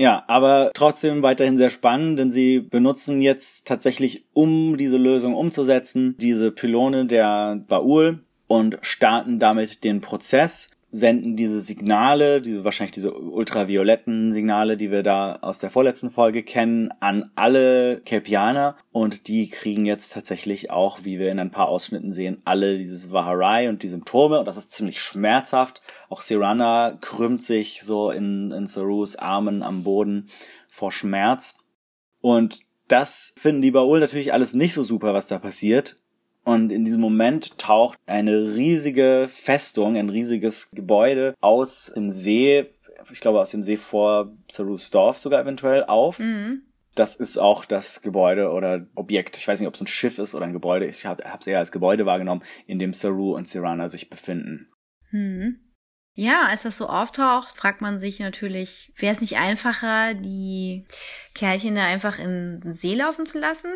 [0.02, 6.16] Ja, aber trotzdem weiterhin sehr spannend, denn sie benutzen jetzt tatsächlich, um diese Lösung umzusetzen,
[6.18, 13.14] diese Pylone der Baul und starten damit den Prozess senden diese Signale, diese wahrscheinlich diese
[13.14, 19.48] ultravioletten Signale, die wir da aus der vorletzten Folge kennen, an alle Kelpianer und die
[19.48, 23.82] kriegen jetzt tatsächlich auch, wie wir in ein paar Ausschnitten sehen, alle dieses Vaharai und
[23.82, 25.80] die Symptome und das ist ziemlich schmerzhaft.
[26.10, 30.28] Auch Sirana krümmt sich so in, in Sarus Armen am Boden
[30.68, 31.54] vor Schmerz
[32.20, 35.96] und das finden die Baul natürlich alles nicht so super, was da passiert.
[36.44, 42.66] Und in diesem Moment taucht eine riesige Festung, ein riesiges Gebäude aus dem See,
[43.12, 46.18] ich glaube aus dem See vor Sarus Dorf sogar eventuell auf.
[46.18, 46.62] Mhm.
[46.94, 49.38] Das ist auch das Gebäude oder Objekt.
[49.38, 50.86] Ich weiß nicht, ob es ein Schiff ist oder ein Gebäude.
[50.86, 54.68] Ich habe es eher als Gebäude wahrgenommen, in dem Saru und Sirana sich befinden.
[55.10, 55.60] Mhm.
[56.14, 60.84] Ja, als das so auftaucht, fragt man sich natürlich, wäre es nicht einfacher, die
[61.34, 63.72] Kerlchen da einfach in den See laufen zu lassen?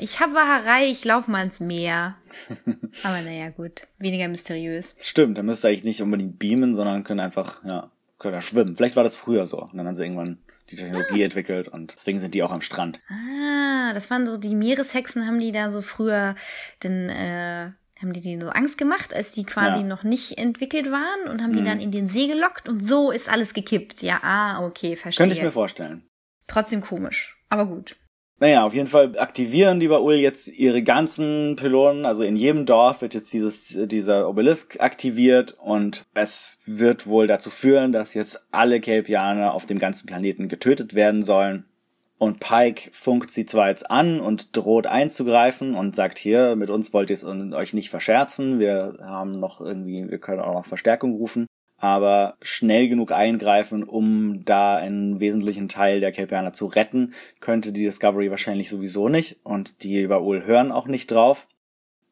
[0.00, 2.16] Ich habe Waharei, ich laufe mal ins Meer.
[3.04, 3.86] Aber naja, gut.
[3.98, 4.94] Weniger mysteriös.
[4.98, 8.76] Stimmt, da müsste eigentlich nicht unbedingt beamen, sondern können einfach, ja, können da schwimmen.
[8.76, 9.58] Vielleicht war das früher so.
[9.58, 10.38] Und dann haben sie irgendwann
[10.70, 11.24] die Technologie ah.
[11.24, 13.00] entwickelt und deswegen sind die auch am Strand.
[13.08, 16.36] Ah, das waren so die Meereshexen, haben die da so früher
[16.82, 19.86] denn äh, haben die denen so Angst gemacht, als die quasi ja.
[19.86, 21.56] noch nicht entwickelt waren und haben mhm.
[21.56, 24.02] die dann in den See gelockt und so ist alles gekippt.
[24.02, 25.24] Ja, ah, okay, verstehe.
[25.24, 26.06] Könnte ich mir vorstellen.
[26.46, 27.96] Trotzdem komisch, aber gut.
[28.40, 33.02] Naja, auf jeden Fall aktivieren die Baul jetzt ihre ganzen Pylonen, also in jedem Dorf
[33.02, 38.80] wird jetzt dieses, dieser Obelisk aktiviert und es wird wohl dazu führen, dass jetzt alle
[38.80, 41.66] Kelpianer auf dem ganzen Planeten getötet werden sollen.
[42.20, 46.92] Und Pike funkt sie zwar jetzt an und droht einzugreifen und sagt hier, mit uns
[46.92, 51.14] wollt ihr es euch nicht verscherzen, wir haben noch irgendwie, wir können auch noch Verstärkung
[51.14, 51.46] rufen.
[51.78, 57.84] Aber schnell genug eingreifen, um da einen wesentlichen Teil der Kelpianer zu retten, könnte die
[57.84, 59.38] Discovery wahrscheinlich sowieso nicht.
[59.42, 61.46] Und die Baul hören auch nicht drauf.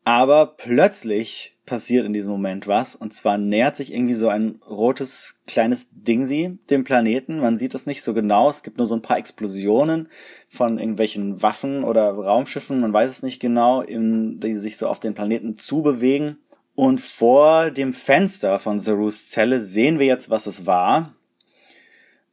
[0.04, 5.38] Aber plötzlich passiert in diesem Moment was und zwar nähert sich irgendwie so ein rotes
[5.46, 7.38] kleines Dingsi dem Planeten.
[7.38, 8.48] Man sieht es nicht so genau.
[8.48, 10.08] Es gibt nur so ein paar Explosionen
[10.48, 12.80] von irgendwelchen Waffen oder Raumschiffen.
[12.80, 16.38] Man weiß es nicht genau, die sich so auf den Planeten zubewegen.
[16.74, 21.14] Und vor dem Fenster von Zarus Zelle sehen wir jetzt, was es war.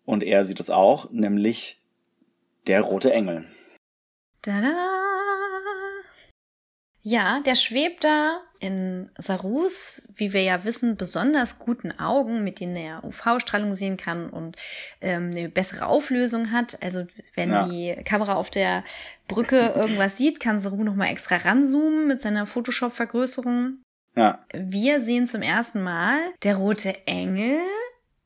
[0.06, 1.78] Und er sieht es auch, nämlich
[2.68, 3.46] der rote Engel.
[4.42, 5.05] Tada!
[7.08, 12.76] Ja, der schwebt da in Sarus, wie wir ja wissen, besonders guten Augen, mit denen
[12.76, 14.58] er UV-Strahlung sehen kann und
[15.02, 16.82] ähm, eine bessere Auflösung hat.
[16.82, 17.68] Also wenn ja.
[17.68, 18.84] die Kamera auf der
[19.28, 23.84] Brücke irgendwas sieht, kann Saru nochmal extra ranzoomen mit seiner Photoshop-Vergrößerung.
[24.16, 24.44] Ja.
[24.52, 27.60] Wir sehen zum ersten Mal, der rote Engel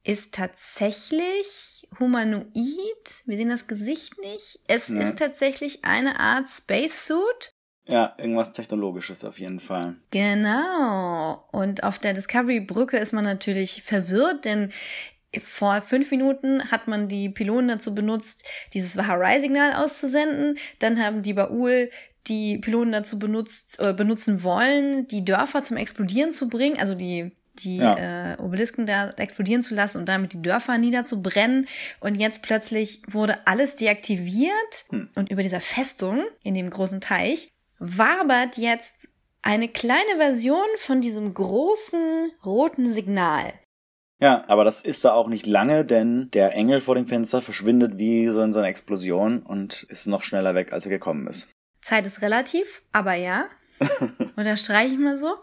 [0.06, 3.24] ist tatsächlich humanoid.
[3.26, 4.62] Wir sehen das Gesicht nicht.
[4.70, 5.00] Es ja.
[5.00, 7.52] ist tatsächlich eine Art Spacesuit.
[7.90, 9.96] Ja, irgendwas Technologisches auf jeden Fall.
[10.12, 11.44] Genau.
[11.52, 14.72] Und auf der Discovery-Brücke ist man natürlich verwirrt, denn
[15.44, 20.58] vor fünf Minuten hat man die Pylonen dazu benutzt, dieses Vaharai-Signal auszusenden.
[20.80, 21.90] Dann haben die Baul
[22.28, 27.32] die Pylonen dazu benutzt, äh, benutzen wollen, die Dörfer zum Explodieren zu bringen, also die
[27.64, 28.36] die ja.
[28.36, 31.68] äh, Obelisken da explodieren zu lassen und damit die Dörfer niederzubrennen.
[32.00, 35.10] Und jetzt plötzlich wurde alles deaktiviert hm.
[35.16, 39.08] und über dieser Festung in dem großen Teich wabert jetzt
[39.42, 43.54] eine kleine Version von diesem großen roten Signal.
[44.22, 47.98] Ja, aber das ist da auch nicht lange, denn der Engel vor dem Fenster verschwindet
[47.98, 51.48] wie so in so einer Explosion und ist noch schneller weg, als er gekommen ist.
[51.82, 53.46] Zeit ist relativ, aber ja.
[54.36, 55.36] Unterstreiche ich mal so.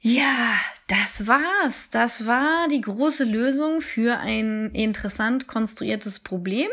[0.00, 0.54] Ja,
[0.86, 1.90] das war's.
[1.90, 6.68] Das war die große Lösung für ein interessant konstruiertes Problem.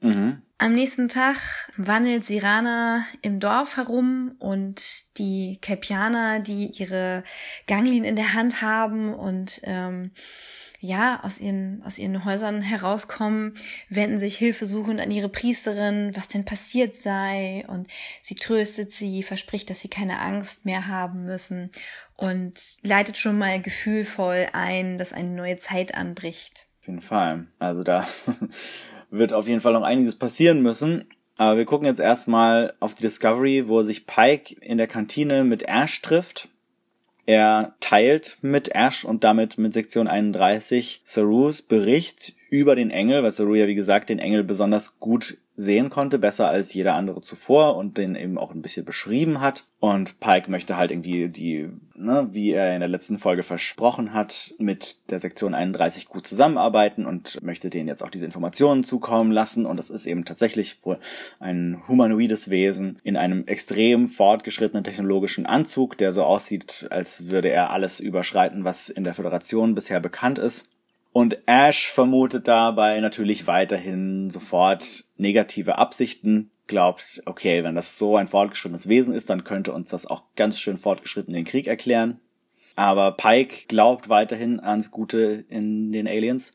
[0.00, 0.42] Mhm.
[0.58, 1.36] Am nächsten Tag
[1.76, 7.24] wandelt Sirana im Dorf herum und die Kelpianer, die ihre
[7.66, 10.12] Ganglien in der Hand haben und ähm,
[10.80, 13.52] ja, aus ihren, aus ihren Häusern herauskommen,
[13.90, 17.88] wenden sich hilfesuchend an ihre Priesterin, was denn passiert sei und
[18.22, 21.70] sie tröstet sie, verspricht, dass sie keine Angst mehr haben müssen
[22.16, 26.66] und leitet schon mal gefühlvoll ein, dass eine neue Zeit anbricht.
[26.80, 27.46] Auf jeden Fall.
[27.58, 28.06] Also da
[29.18, 31.04] wird auf jeden Fall noch einiges passieren müssen.
[31.36, 35.62] Aber wir gucken jetzt erstmal auf die Discovery, wo sich Pike in der Kantine mit
[35.64, 36.48] Ash trifft.
[37.26, 43.32] Er teilt mit Ash und damit mit Sektion 31 Sarus Bericht über den Engel, weil
[43.32, 47.76] Saru ja wie gesagt den Engel besonders gut sehen konnte, besser als jeder andere zuvor
[47.76, 49.64] und den eben auch ein bisschen beschrieben hat.
[49.80, 54.54] Und Pike möchte halt irgendwie die, ne, wie er in der letzten Folge versprochen hat,
[54.58, 59.64] mit der Sektion 31 gut zusammenarbeiten und möchte denen jetzt auch diese Informationen zukommen lassen.
[59.64, 60.98] Und das ist eben tatsächlich wohl
[61.40, 67.70] ein humanoides Wesen in einem extrem fortgeschrittenen technologischen Anzug, der so aussieht, als würde er
[67.70, 70.68] alles überschreiten, was in der Föderation bisher bekannt ist.
[71.16, 78.28] Und Ash vermutet dabei natürlich weiterhin sofort negative Absichten, glaubt, okay, wenn das so ein
[78.28, 82.20] fortgeschrittenes Wesen ist, dann könnte uns das auch ganz schön fortgeschritten den Krieg erklären.
[82.74, 86.52] Aber Pike glaubt weiterhin ans Gute in den Aliens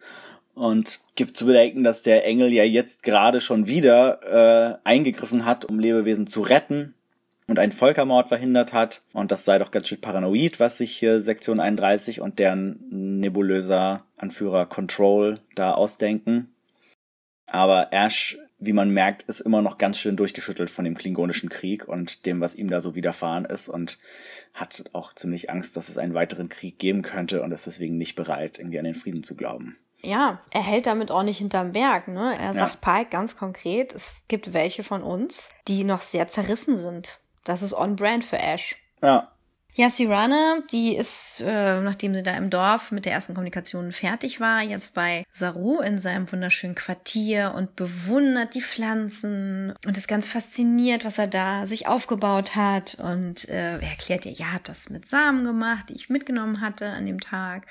[0.53, 5.65] und gibt zu bedenken, dass der Engel ja jetzt gerade schon wieder äh, eingegriffen hat,
[5.65, 6.93] um Lebewesen zu retten
[7.47, 9.01] und einen Völkermord verhindert hat.
[9.13, 12.79] Und das sei doch ganz schön paranoid, was sich hier Sektion 31 und deren
[13.19, 16.53] nebulöser Anführer Control da ausdenken.
[17.47, 21.87] Aber Ash, wie man merkt, ist immer noch ganz schön durchgeschüttelt von dem Klingonischen Krieg
[21.87, 23.97] und dem, was ihm da so widerfahren ist und
[24.53, 28.15] hat auch ziemlich Angst, dass es einen weiteren Krieg geben könnte und ist deswegen nicht
[28.15, 29.77] bereit, irgendwie an den Frieden zu glauben.
[30.03, 32.07] Ja, er hält damit auch nicht hinterm Berg.
[32.07, 32.35] Ne?
[32.39, 37.19] Er sagt Pike ganz konkret, es gibt welche von uns, die noch sehr zerrissen sind.
[37.43, 38.75] Das ist on-brand für Ash.
[39.01, 39.31] Ja.
[39.73, 44.41] Ja, Sirana, die ist, äh, nachdem sie da im Dorf mit der ersten Kommunikation fertig
[44.41, 50.27] war, jetzt bei Saru in seinem wunderschönen Quartier und bewundert die Pflanzen und ist ganz
[50.27, 52.95] fasziniert, was er da sich aufgebaut hat.
[52.95, 56.87] Und äh, er erklärt ihr, ja, hab das mit Samen gemacht, die ich mitgenommen hatte
[56.87, 57.65] an dem Tag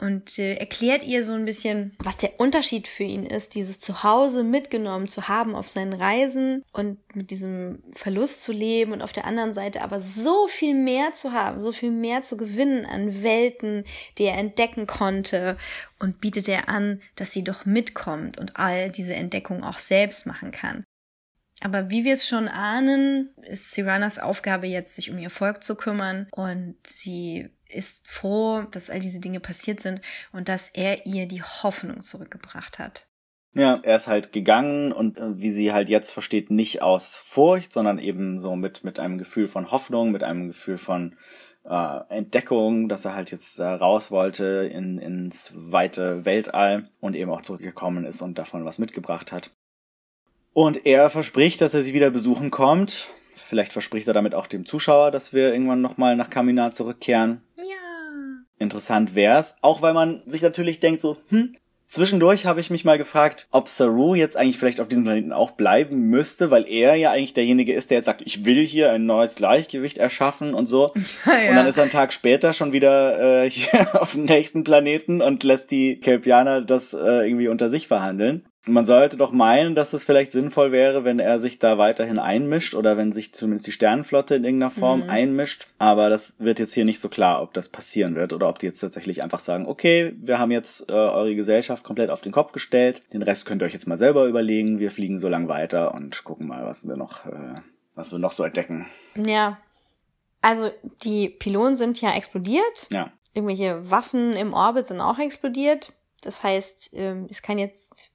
[0.00, 4.42] und äh, erklärt ihr so ein bisschen, was der Unterschied für ihn ist, dieses Zuhause
[4.42, 9.26] mitgenommen zu haben auf seinen Reisen und mit diesem Verlust zu leben und auf der
[9.26, 13.84] anderen Seite aber so viel mehr zu haben, so viel mehr zu gewinnen an Welten,
[14.16, 15.58] die er entdecken konnte
[15.98, 20.50] und bietet er an, dass sie doch mitkommt und all diese Entdeckungen auch selbst machen
[20.50, 20.84] kann.
[21.60, 25.74] Aber wie wir es schon ahnen, ist Siranas Aufgabe jetzt, sich um ihr Volk zu
[25.74, 30.00] kümmern und sie ist froh, dass all diese Dinge passiert sind
[30.32, 33.06] und dass er ihr die Hoffnung zurückgebracht hat.
[33.54, 37.72] Ja, er ist halt gegangen und äh, wie sie halt jetzt versteht, nicht aus Furcht,
[37.72, 41.16] sondern eben so mit, mit einem Gefühl von Hoffnung, mit einem Gefühl von
[41.64, 47.30] äh, Entdeckung, dass er halt jetzt äh, raus wollte in, ins weite Weltall und eben
[47.30, 49.50] auch zurückgekommen ist und davon was mitgebracht hat.
[50.52, 53.10] Und er verspricht, dass er sie wieder besuchen kommt
[53.50, 57.42] Vielleicht verspricht er damit auch dem Zuschauer, dass wir irgendwann nochmal nach Kamina zurückkehren.
[57.56, 57.64] Ja.
[58.60, 59.56] Interessant wär's.
[59.60, 61.56] Auch weil man sich natürlich denkt so, hm,
[61.88, 65.50] Zwischendurch habe ich mich mal gefragt, ob Saru jetzt eigentlich vielleicht auf diesem Planeten auch
[65.50, 69.06] bleiben müsste, weil er ja eigentlich derjenige ist, der jetzt sagt, ich will hier ein
[69.06, 70.92] neues Gleichgewicht erschaffen und so.
[71.26, 71.50] Ja, ja.
[71.50, 75.20] Und dann ist er einen Tag später schon wieder äh, hier auf dem nächsten Planeten
[75.20, 78.46] und lässt die Kelpianer das äh, irgendwie unter sich verhandeln.
[78.66, 82.74] Man sollte doch meinen, dass es vielleicht sinnvoll wäre, wenn er sich da weiterhin einmischt
[82.74, 85.10] oder wenn sich zumindest die Sternenflotte in irgendeiner Form mhm.
[85.10, 85.66] einmischt.
[85.78, 88.66] Aber das wird jetzt hier nicht so klar, ob das passieren wird oder ob die
[88.66, 92.52] jetzt tatsächlich einfach sagen, okay, wir haben jetzt äh, eure Gesellschaft komplett auf den Kopf
[92.52, 93.02] gestellt.
[93.14, 94.78] Den Rest könnt ihr euch jetzt mal selber überlegen.
[94.78, 97.54] Wir fliegen so lang weiter und gucken mal, was wir noch, äh,
[97.94, 98.86] was wir noch so entdecken.
[99.16, 99.58] Ja,
[100.42, 100.70] also
[101.02, 102.88] die Pylonen sind ja explodiert.
[102.90, 103.10] Ja.
[103.32, 105.92] irgendwelche Waffen im Orbit sind auch explodiert.
[106.22, 108.10] Das heißt, ähm, es kann jetzt äh,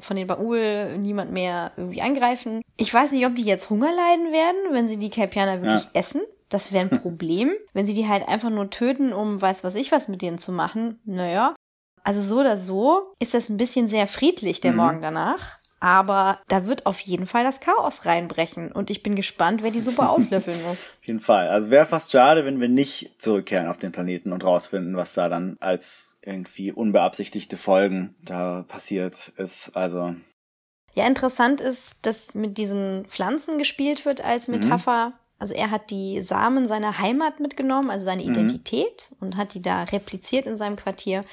[0.00, 2.62] von den Baul niemand mehr irgendwie angreifen.
[2.76, 5.90] Ich weiß nicht, ob die jetzt Hunger leiden werden, wenn sie die Kelpianer wirklich ja.
[5.92, 6.22] essen.
[6.48, 7.52] Das wäre ein Problem.
[7.72, 10.52] wenn sie die halt einfach nur töten, um weiß was ich was mit denen zu
[10.52, 11.00] machen.
[11.04, 11.54] Naja.
[12.02, 14.78] Also so oder so ist das ein bisschen sehr friedlich, der mhm.
[14.78, 15.59] Morgen danach.
[15.80, 18.70] Aber da wird auf jeden Fall das Chaos reinbrechen.
[18.70, 20.78] Und ich bin gespannt, wer die Suppe auslöffeln muss.
[20.78, 21.48] auf jeden Fall.
[21.48, 25.30] Also wäre fast schade, wenn wir nicht zurückkehren auf den Planeten und rausfinden, was da
[25.30, 29.74] dann als irgendwie unbeabsichtigte Folgen da passiert ist.
[29.74, 30.14] Also.
[30.94, 34.56] Ja, interessant ist, dass mit diesen Pflanzen gespielt wird als mhm.
[34.56, 35.08] Metapher.
[35.08, 35.14] Mhm.
[35.38, 38.30] Also er hat die Samen seiner Heimat mitgenommen, also seine mhm.
[38.30, 39.16] Identität, mhm.
[39.20, 41.24] und hat die da repliziert in seinem Quartier.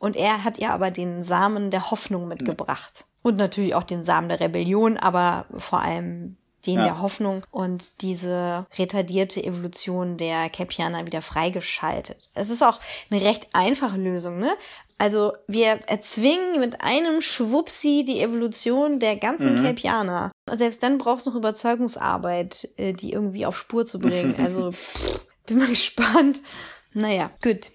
[0.00, 3.06] Und er hat ihr aber den Samen der Hoffnung mitgebracht.
[3.24, 6.84] Und natürlich auch den Samen der Rebellion, aber vor allem den ja.
[6.84, 12.28] der Hoffnung und diese retardierte Evolution der Capianer wieder freigeschaltet.
[12.34, 14.54] Es ist auch eine recht einfache Lösung, ne?
[14.98, 19.64] Also wir erzwingen mit einem Schwupsi die Evolution der ganzen mhm.
[19.64, 20.30] Capianer.
[20.50, 24.36] Selbst dann brauchst du noch Überzeugungsarbeit, äh, die irgendwie auf Spur zu bringen.
[24.38, 26.42] Also pff, bin mal gespannt.
[26.92, 27.70] Naja, gut.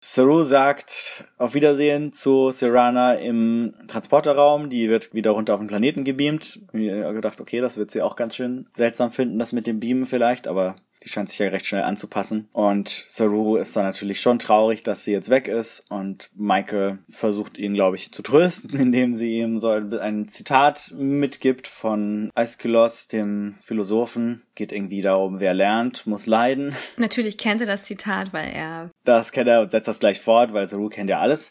[0.00, 4.70] Saru sagt auf Wiedersehen zu Serana im Transporterraum.
[4.70, 6.60] Die wird wieder runter auf den Planeten gebeamt.
[6.72, 9.80] Ich habe gedacht, okay, das wird sie auch ganz schön seltsam finden, das mit dem
[9.80, 12.48] Beamen vielleicht, aber die scheint sich ja recht schnell anzupassen.
[12.52, 15.84] Und Saru ist dann natürlich schon traurig, dass sie jetzt weg ist.
[15.90, 21.68] Und Michael versucht ihn, glaube ich, zu trösten, indem sie ihm so ein Zitat mitgibt
[21.68, 24.42] von Aeschylus, dem Philosophen.
[24.54, 26.74] Geht irgendwie darum, wer lernt, muss leiden.
[26.96, 28.90] Natürlich kennt er das Zitat, weil er...
[29.08, 31.50] Das kennt er und setzt das gleich fort, weil Saru kennt ja alles.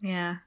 [0.00, 0.40] Ja.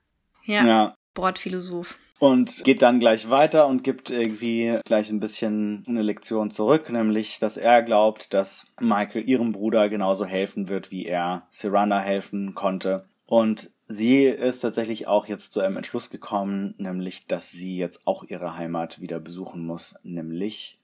[0.44, 0.66] Ja.
[0.66, 0.96] ja.
[1.14, 6.90] Bordphilosoph und geht dann gleich weiter und gibt irgendwie gleich ein bisschen eine Lektion zurück,
[6.90, 12.56] nämlich, dass er glaubt, dass Michael ihrem Bruder genauso helfen wird, wie er Serana helfen
[12.56, 13.06] konnte.
[13.26, 18.24] Und sie ist tatsächlich auch jetzt zu einem Entschluss gekommen, nämlich, dass sie jetzt auch
[18.24, 20.80] ihre Heimat wieder besuchen muss, nämlich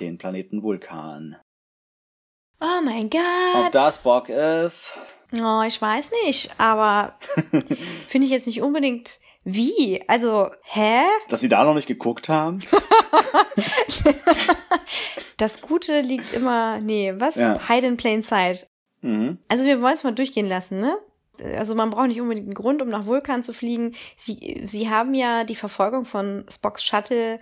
[0.00, 1.36] den Planeten Vulkan.
[2.60, 3.66] Oh mein Gott!
[3.66, 4.92] Ob das Bock ist?
[5.32, 7.14] Oh, ich weiß nicht, aber
[8.08, 10.02] finde ich jetzt nicht unbedingt wie?
[10.08, 11.02] Also, hä?
[11.28, 12.60] Dass sie da noch nicht geguckt haben?
[15.36, 17.36] das Gute liegt immer, nee, was?
[17.36, 17.58] Ja.
[17.68, 18.68] Hide in plain sight.
[19.00, 19.38] Mhm.
[19.48, 20.98] Also wir wollen es mal durchgehen lassen, ne?
[21.56, 23.92] Also man braucht nicht unbedingt einen Grund, um nach Vulkan zu fliegen.
[24.16, 27.40] Sie, sie haben ja die Verfolgung von Spocks Shuttle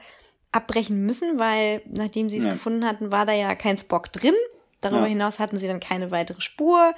[0.53, 2.53] abbrechen müssen, weil nachdem sie es ja.
[2.53, 4.35] gefunden hatten, war da ja kein Spock drin.
[4.81, 5.09] Darüber ja.
[5.09, 6.95] hinaus hatten sie dann keine weitere Spur.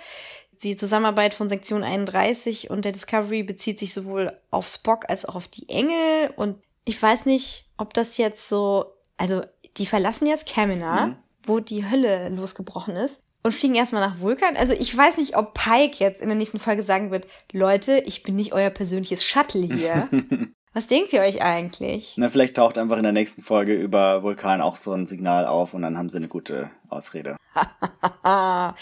[0.62, 5.36] Die Zusammenarbeit von Sektion 31 und der Discovery bezieht sich sowohl auf Spock als auch
[5.36, 6.32] auf die Engel.
[6.36, 9.40] Und ich weiß nicht, ob das jetzt so, also
[9.78, 11.16] die verlassen jetzt Kamina, mhm.
[11.44, 14.56] wo die Hölle losgebrochen ist und fliegen erstmal nach Vulkan.
[14.56, 18.22] Also ich weiß nicht, ob Pike jetzt in der nächsten Folge sagen wird, Leute, ich
[18.22, 20.08] bin nicht euer persönliches Shuttle hier.
[20.72, 22.14] Was denkt ihr euch eigentlich?
[22.16, 25.74] Na, vielleicht taucht einfach in der nächsten Folge über Vulkan auch so ein Signal auf
[25.74, 27.36] und dann haben sie eine gute Ausrede.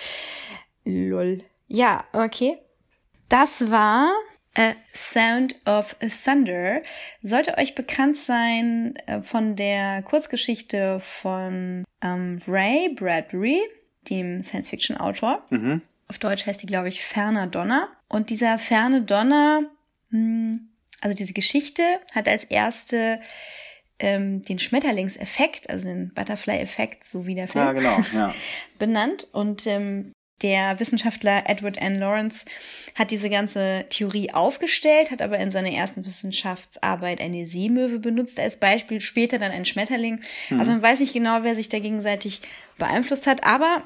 [0.85, 1.43] Lol.
[1.67, 2.59] Ja, okay.
[3.31, 4.11] Das war
[4.55, 6.83] A Sound of Thunder.
[7.23, 13.63] Sollte euch bekannt sein äh, von der Kurzgeschichte von ähm, Ray Bradbury,
[14.11, 15.47] dem Science-Fiction-Autor.
[15.51, 15.83] Mhm.
[16.09, 17.89] Auf Deutsch heißt die, glaube ich, Ferner Donner.
[18.09, 19.63] Und dieser Ferne Donner,
[20.11, 20.69] mh, hm,
[21.01, 21.83] also diese Geschichte
[22.15, 23.21] hat als erste
[23.99, 28.35] ähm, den Schmetterlingseffekt, also den Butterfly-Effekt, so wie der Film, ja, genau, ja.
[28.79, 29.27] benannt.
[29.33, 31.99] Und ähm, der Wissenschaftler Edward N.
[31.99, 32.45] Lawrence
[32.95, 38.57] hat diese ganze Theorie aufgestellt, hat aber in seiner ersten Wissenschaftsarbeit eine Seemöwe benutzt als
[38.57, 40.21] Beispiel, später dann ein Schmetterling.
[40.51, 40.61] Mhm.
[40.61, 42.43] Also man weiß nicht genau, wer sich da gegenseitig
[42.77, 43.83] beeinflusst hat, aber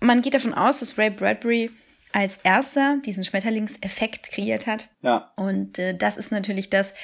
[0.00, 1.70] man geht davon aus, dass Ray Bradbury
[2.14, 4.88] als erster diesen Schmetterlingseffekt kreiert hat.
[5.02, 5.32] Ja.
[5.34, 6.94] Und äh, das ist natürlich das,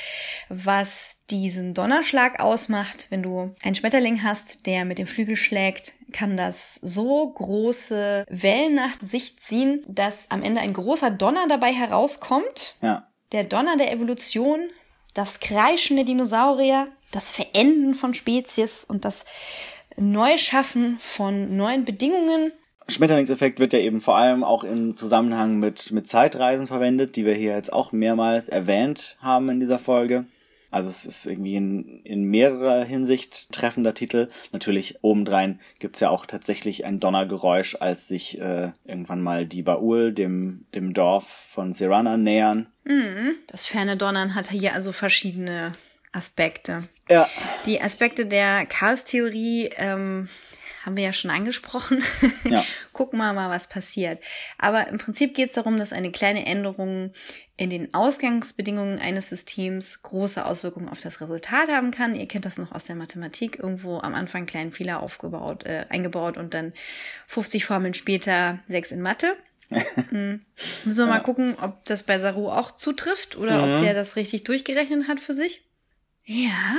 [0.49, 3.09] was diesen Donnerschlag ausmacht.
[3.11, 8.77] Wenn du einen Schmetterling hast, der mit dem Flügel schlägt, kann das so große Wellen
[8.77, 12.77] nach sich ziehen, dass am Ende ein großer Donner dabei herauskommt.
[12.81, 13.09] Ja.
[13.33, 14.61] Der Donner der Evolution,
[15.15, 19.25] das Kreischen der Dinosaurier, das Verenden von Spezies und das
[19.97, 22.53] Neuschaffen von neuen Bedingungen
[22.91, 27.35] Schmetterlingseffekt wird ja eben vor allem auch im Zusammenhang mit, mit Zeitreisen verwendet, die wir
[27.35, 30.27] hier jetzt auch mehrmals erwähnt haben in dieser Folge.
[30.71, 34.29] Also es ist irgendwie in, in mehrerer Hinsicht treffender Titel.
[34.53, 40.13] Natürlich obendrein gibt's ja auch tatsächlich ein Donnergeräusch, als sich äh, irgendwann mal die Baul
[40.13, 42.69] dem, dem Dorf von Serana nähern.
[42.85, 43.35] Mhm.
[43.49, 45.73] Das ferne Donnern hat hier also verschiedene
[46.13, 46.85] Aspekte.
[47.09, 47.29] Ja.
[47.67, 50.29] Die Aspekte der Chaos-Theorie ähm,
[50.85, 52.03] haben wir ja schon angesprochen.
[52.45, 52.65] Ja.
[52.93, 54.19] Gucken wir mal, was passiert.
[54.59, 57.13] Aber im Prinzip geht es darum, dass eine kleine Änderung
[57.57, 62.17] in den Ausgangsbedingungen eines Systems große Auswirkungen auf das Resultat haben kann.
[62.17, 63.59] Ihr kennt das noch aus der Mathematik.
[63.59, 66.73] Irgendwo am Anfang einen kleinen Fehler aufgebaut, äh, eingebaut und dann
[67.29, 69.37] 50 Formeln später sechs in Mathe.
[70.09, 70.45] hm.
[70.85, 71.11] Müssen wir Ja.
[71.19, 73.73] mal gucken, ob das bei Saru auch zutrifft oder Mhm.
[73.75, 75.63] ob der das richtig durchgerechnet hat für sich.
[76.25, 76.77] Ja,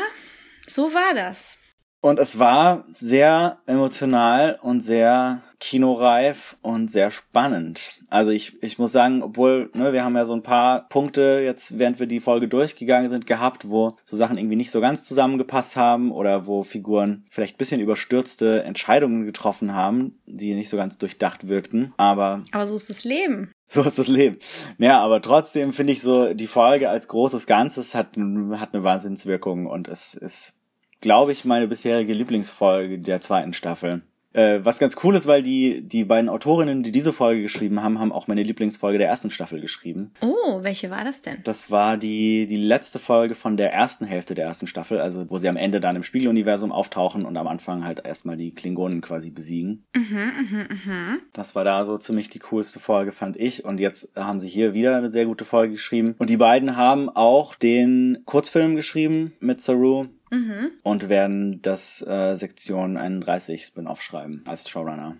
[0.65, 1.57] so war das.
[2.03, 7.91] Und es war sehr emotional und sehr kinoreif und sehr spannend.
[8.09, 11.77] Also ich, ich muss sagen, obwohl, ne, wir haben ja so ein paar Punkte jetzt,
[11.77, 15.75] während wir die Folge durchgegangen sind, gehabt, wo so Sachen irgendwie nicht so ganz zusammengepasst
[15.75, 21.47] haben oder wo Figuren vielleicht bisschen überstürzte Entscheidungen getroffen haben, die nicht so ganz durchdacht
[21.47, 21.93] wirkten.
[21.97, 23.51] Aber Aber so ist das Leben.
[23.67, 24.39] so ist das Leben.
[24.79, 29.67] Ja, aber trotzdem finde ich so, die Folge als großes Ganzes hat, hat eine Wahnsinnswirkung
[29.67, 30.55] und es ist,
[31.01, 34.03] glaube ich, meine bisherige Lieblingsfolge der zweiten Staffel.
[34.33, 37.99] Äh, was ganz cool ist, weil die, die beiden Autorinnen, die diese Folge geschrieben haben,
[37.99, 40.11] haben auch meine Lieblingsfolge der ersten Staffel geschrieben.
[40.21, 41.39] Oh, welche war das denn?
[41.43, 45.37] Das war die, die letzte Folge von der ersten Hälfte der ersten Staffel, also wo
[45.37, 49.31] sie am Ende dann im Spiegeluniversum auftauchen und am Anfang halt erstmal die Klingonen quasi
[49.31, 49.83] besiegen.
[49.93, 51.19] Mhm, mhm, mhm.
[51.33, 53.65] Das war da so ziemlich die coolste Folge, fand ich.
[53.65, 56.15] Und jetzt haben sie hier wieder eine sehr gute Folge geschrieben.
[56.17, 60.71] Und die beiden haben auch den Kurzfilm geschrieben mit Saru Mhm.
[60.83, 65.17] und werden das äh, Sektion 31 Spin-off schreiben als Showrunner.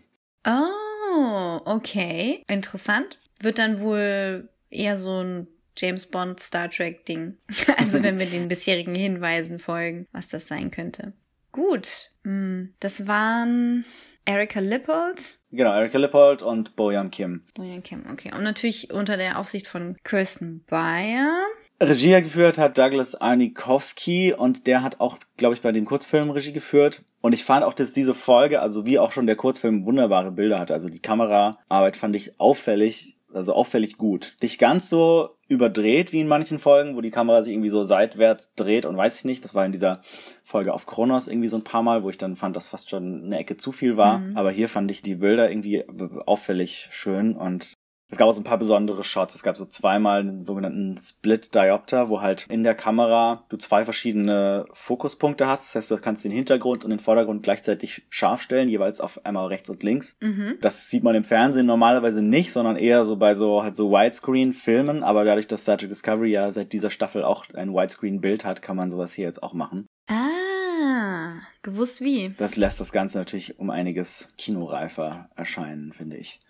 [0.48, 2.44] Oh, okay.
[2.48, 3.20] Interessant.
[3.40, 5.48] Wird dann wohl eher so ein
[5.78, 7.38] James Bond Star Trek Ding.
[7.78, 11.14] Also wenn wir den bisherigen Hinweisen folgen, was das sein könnte.
[11.52, 12.12] Gut.
[12.24, 13.84] Mm, Das waren
[14.26, 15.40] Erika Lippold.
[15.52, 17.44] Genau, Erika Lippold und Bojan Kim.
[17.56, 18.32] Bojan Kim, okay.
[18.34, 21.44] Und natürlich unter der Aufsicht von Kirsten Bayer.
[21.82, 26.54] Regie geführt hat Douglas Arnikowski und der hat auch, glaube ich, bei dem Kurzfilm Regie
[26.54, 27.04] geführt.
[27.22, 30.60] Und ich fand auch, dass diese Folge, also wie auch schon der Kurzfilm, wunderbare Bilder
[30.60, 30.74] hatte.
[30.74, 34.36] Also die Kameraarbeit fand ich auffällig, also auffällig gut.
[34.44, 38.54] Nicht ganz so überdreht wie in manchen Folgen, wo die Kamera sich irgendwie so seitwärts
[38.56, 39.44] dreht und weiß ich nicht.
[39.44, 40.02] Das war in dieser
[40.44, 43.26] Folge auf Kronos irgendwie so ein paar Mal, wo ich dann fand, dass fast schon
[43.26, 44.22] eine Ecke zu viel war.
[44.36, 45.84] Aber hier fand ich die Bilder irgendwie
[46.26, 47.74] auffällig schön und
[48.12, 49.36] es gab auch so ein paar besondere Shots.
[49.36, 53.86] Es gab so zweimal einen sogenannten Split Diopter, wo halt in der Kamera du zwei
[53.86, 55.64] verschiedene Fokuspunkte hast.
[55.64, 59.48] Das heißt, du kannst den Hintergrund und den Vordergrund gleichzeitig scharf stellen, jeweils auf einmal
[59.48, 60.18] rechts und links.
[60.20, 60.58] Mhm.
[60.60, 65.04] Das sieht man im Fernsehen normalerweise nicht, sondern eher so bei so halt so Widescreen-Filmen.
[65.04, 68.76] Aber dadurch, dass Star Trek Discovery ja seit dieser Staffel auch ein Widescreen-Bild hat, kann
[68.76, 69.88] man sowas hier jetzt auch machen.
[70.10, 72.36] Ah, gewusst wie.
[72.38, 76.42] Das lässt das Ganze natürlich um einiges kinoreifer erscheinen, finde ich.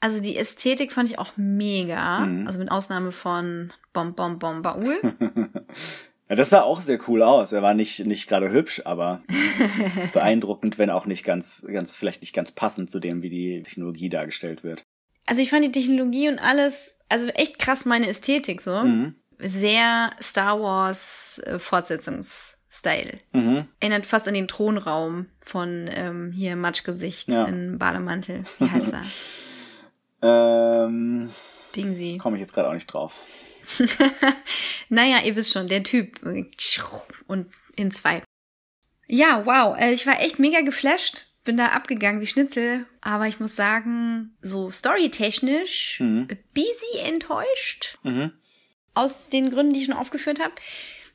[0.00, 2.20] Also die Ästhetik fand ich auch mega.
[2.20, 2.46] Mhm.
[2.46, 5.00] Also mit Ausnahme von Bom Bom Bom Baul.
[6.28, 7.50] Ja, das sah auch sehr cool aus.
[7.50, 9.20] Er war nicht, nicht gerade hübsch, aber
[10.12, 14.08] beeindruckend, wenn auch nicht ganz, ganz, vielleicht nicht ganz passend zu dem, wie die Technologie
[14.08, 14.84] dargestellt wird.
[15.26, 18.84] Also ich fand die Technologie und alles, also echt krass meine Ästhetik so.
[18.84, 19.16] Mhm.
[19.40, 23.18] Sehr Star Wars äh, Fortsetzungsstyle.
[23.32, 23.66] Mhm.
[23.80, 27.44] Erinnert fast an den Thronraum von ähm, hier Matschgesicht Ja.
[27.46, 28.44] in Bademantel.
[28.60, 29.02] Wie heißt er?
[30.22, 31.30] Ähm,
[31.76, 32.18] Dingsy.
[32.18, 33.14] komme ich jetzt gerade auch nicht drauf.
[34.88, 36.20] Naja, ihr wisst schon, der Typ.
[37.28, 37.46] Und
[37.76, 38.22] in zwei.
[39.06, 39.76] Ja, wow.
[39.78, 41.26] äh, Ich war echt mega geflasht.
[41.44, 42.86] Bin da abgegangen wie Schnitzel.
[43.00, 46.26] Aber ich muss sagen, so storytechnisch, Mhm.
[46.54, 47.98] busy enttäuscht.
[48.02, 48.32] Mhm.
[48.94, 50.52] Aus den Gründen, die ich schon aufgeführt habe.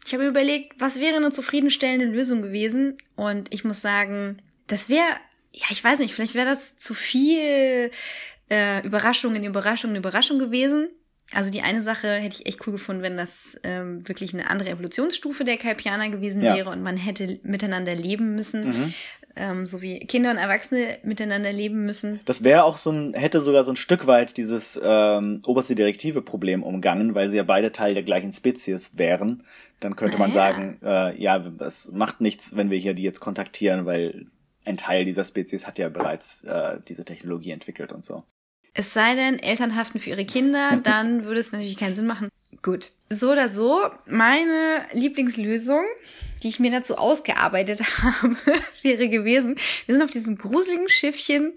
[0.05, 2.97] Ich habe mir überlegt, was wäre eine zufriedenstellende Lösung gewesen?
[3.15, 5.07] Und ich muss sagen, das wäre,
[5.51, 7.91] ja, ich weiß nicht, vielleicht wäre das zu viel
[8.49, 10.87] äh, Überraschung in Überraschung in Überraschung gewesen.
[11.33, 14.69] Also die eine Sache hätte ich echt cool gefunden, wenn das ähm, wirklich eine andere
[14.69, 16.55] Evolutionsstufe der Kalpianer gewesen Ja.
[16.55, 18.93] wäre und man hätte miteinander leben müssen, Mhm.
[19.35, 22.19] ähm, so wie Kinder und Erwachsene miteinander leben müssen.
[22.25, 26.61] Das wäre auch so ein, hätte sogar so ein Stück weit dieses ähm, oberste Direktive-Problem
[26.61, 29.43] umgangen, weil sie ja beide Teil der gleichen Spezies wären.
[29.79, 30.35] Dann könnte Ah, man ja.
[30.35, 34.27] sagen, äh, ja, es macht nichts, wenn wir hier die jetzt kontaktieren, weil
[34.63, 38.23] ein Teil dieser Spezies hat ja bereits äh, diese Technologie entwickelt und so.
[38.75, 42.29] Es sei denn, Eltern haften für ihre Kinder, dann würde es natürlich keinen Sinn machen.
[42.61, 42.91] Gut.
[43.09, 45.83] So oder so, meine Lieblingslösung,
[46.43, 48.35] die ich mir dazu ausgearbeitet habe,
[48.81, 49.55] wäre gewesen,
[49.85, 51.53] wir sind auf diesem gruseligen Schiffchen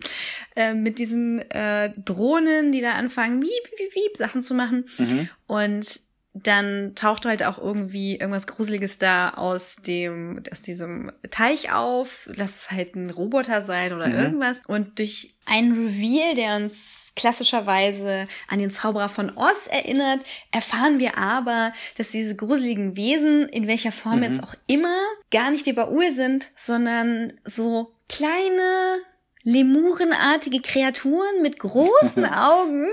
[0.54, 4.88] äh, mit diesen äh, Drohnen, die da anfangen, wiep, wiep, wiep, Sachen zu machen.
[4.98, 5.28] Mhm.
[5.46, 6.00] Und
[6.46, 12.28] dann taucht halt auch irgendwie irgendwas Gruseliges da aus dem, aus diesem Teich auf.
[12.34, 14.18] Lass es halt ein Roboter sein oder Mhm.
[14.18, 14.60] irgendwas.
[14.66, 20.20] Und durch einen Reveal, der uns klassischerweise an den Zauberer von Oz erinnert,
[20.52, 24.22] erfahren wir aber, dass diese gruseligen Wesen, in welcher Form Mhm.
[24.24, 24.98] jetzt auch immer,
[25.30, 28.98] gar nicht die Baul sind, sondern so kleine
[29.44, 32.86] lemurenartige Kreaturen mit großen Augen,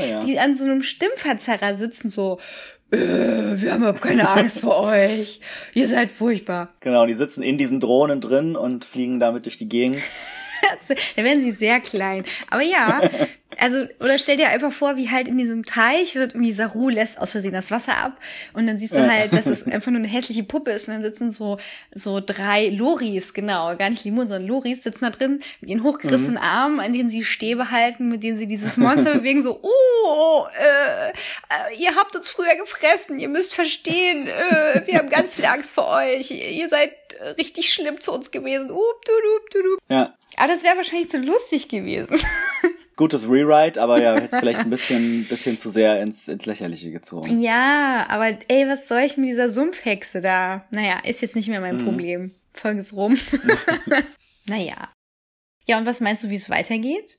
[0.00, 0.20] ja.
[0.20, 2.40] die an so einem Stimmverzerrer sitzen, so,
[2.90, 5.40] wir haben überhaupt keine Angst vor euch.
[5.74, 6.74] Ihr seid furchtbar.
[6.80, 10.02] Genau, die sitzen in diesen Drohnen drin und fliegen damit durch die Gegend.
[11.16, 12.24] Dann werden sie sehr klein.
[12.50, 13.00] Aber ja,
[13.58, 17.18] also, oder stell dir einfach vor, wie halt in diesem Teich wird irgendwie Saru lässt
[17.18, 18.18] aus Versehen das Wasser ab
[18.52, 21.02] und dann siehst du halt, dass es einfach nur eine hässliche Puppe ist und dann
[21.02, 21.58] sitzen so,
[21.94, 26.34] so drei Loris, genau, gar nicht Limon, sondern Loris sitzen da drin mit ihren hochgerissenen
[26.34, 26.38] mhm.
[26.38, 31.10] Armen, an denen sie Stäbe halten, mit denen sie dieses Monster bewegen, so, oh, äh,
[31.10, 35.72] äh, ihr habt uns früher gefressen, ihr müsst verstehen, äh, wir haben ganz viel Angst
[35.72, 36.92] vor euch, ihr seid
[37.38, 39.94] richtig schlimm zu uns gewesen, up, du, du, du, du.
[39.94, 40.14] Ja.
[40.40, 42.18] Aber das wäre wahrscheinlich zu lustig gewesen.
[42.96, 47.42] gutes Rewrite, aber ja, hätte vielleicht ein bisschen, bisschen zu sehr ins, ins Lächerliche gezogen.
[47.42, 50.64] Ja, aber ey, was soll ich mit dieser Sumpfhexe da?
[50.70, 51.84] Naja, ist jetzt nicht mehr mein mhm.
[51.84, 52.34] Problem.
[52.54, 53.18] Folge ist rum.
[54.46, 54.90] naja.
[55.66, 57.18] Ja, und was meinst du, wie es weitergeht?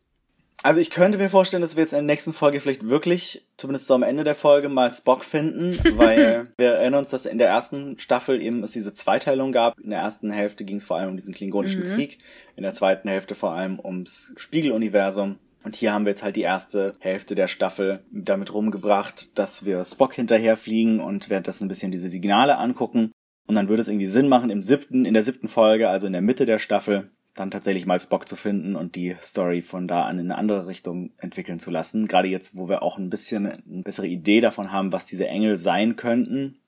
[0.63, 3.87] Also ich könnte mir vorstellen, dass wir jetzt in der nächsten Folge vielleicht wirklich, zumindest
[3.87, 7.47] so am Ende der Folge, mal Spock finden, weil wir erinnern uns, dass in der
[7.47, 9.79] ersten Staffel eben es diese Zweiteilung gab.
[9.79, 11.95] In der ersten Hälfte ging es vor allem um diesen klingonischen mhm.
[11.95, 12.19] Krieg,
[12.55, 15.37] in der zweiten Hälfte vor allem ums Spiegeluniversum.
[15.63, 19.85] Und hier haben wir jetzt halt die erste Hälfte der Staffel damit rumgebracht, dass wir
[19.85, 23.11] Spock hinterherfliegen und währenddessen ein bisschen diese Signale angucken.
[23.47, 26.13] Und dann würde es irgendwie Sinn machen, im siebten, in der siebten Folge, also in
[26.13, 30.03] der Mitte der Staffel, dann tatsächlich mal Spock zu finden und die Story von da
[30.03, 32.07] an in eine andere Richtung entwickeln zu lassen.
[32.07, 35.57] Gerade jetzt, wo wir auch ein bisschen eine bessere Idee davon haben, was diese Engel
[35.57, 36.61] sein könnten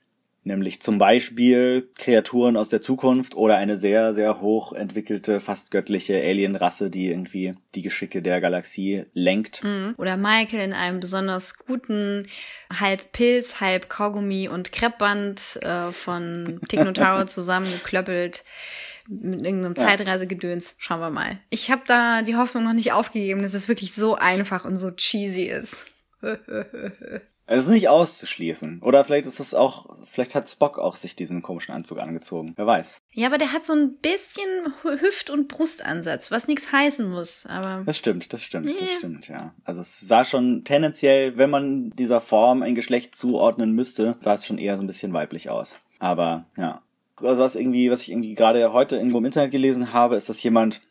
[0.44, 6.16] nämlich zum Beispiel Kreaturen aus der Zukunft oder eine sehr, sehr hoch entwickelte, fast göttliche
[6.16, 9.64] Alienrasse, die irgendwie die Geschicke der Galaxie lenkt.
[9.64, 9.94] Mhm.
[9.98, 12.28] Oder Michael in einem besonders guten
[12.80, 18.44] halb Pilz, halb Kaugummi und Kreppband äh, von Technotaro zusammengeklöppelt
[19.08, 19.84] mit irgendeinem ja.
[19.86, 20.76] Zeitreisegedöns.
[20.78, 21.40] Schauen wir mal.
[21.50, 24.92] Ich habe da die Hoffnung noch nicht aufgegeben, dass es wirklich so einfach und so
[24.92, 25.88] cheesy ist.
[27.46, 28.82] Es ist nicht auszuschließen.
[28.82, 32.54] Oder vielleicht ist es auch, vielleicht hat Spock auch sich diesen komischen Anzug angezogen.
[32.56, 33.02] Wer weiß.
[33.12, 34.48] Ja, aber der hat so ein bisschen
[34.84, 37.46] Hüft- und Brustansatz, was nichts heißen muss.
[37.46, 38.78] Aber das stimmt, das stimmt, yeah.
[38.80, 39.54] das stimmt, ja.
[39.66, 44.46] Also es sah schon tendenziell, wenn man dieser Form ein Geschlecht zuordnen müsste, sah es
[44.46, 45.80] schon eher so ein bisschen weiblich aus.
[46.00, 46.82] Aber ja.
[47.18, 50.44] Also was irgendwie, was ich irgendwie gerade heute irgendwo im Internet gelesen habe, ist, dass
[50.44, 50.82] jemand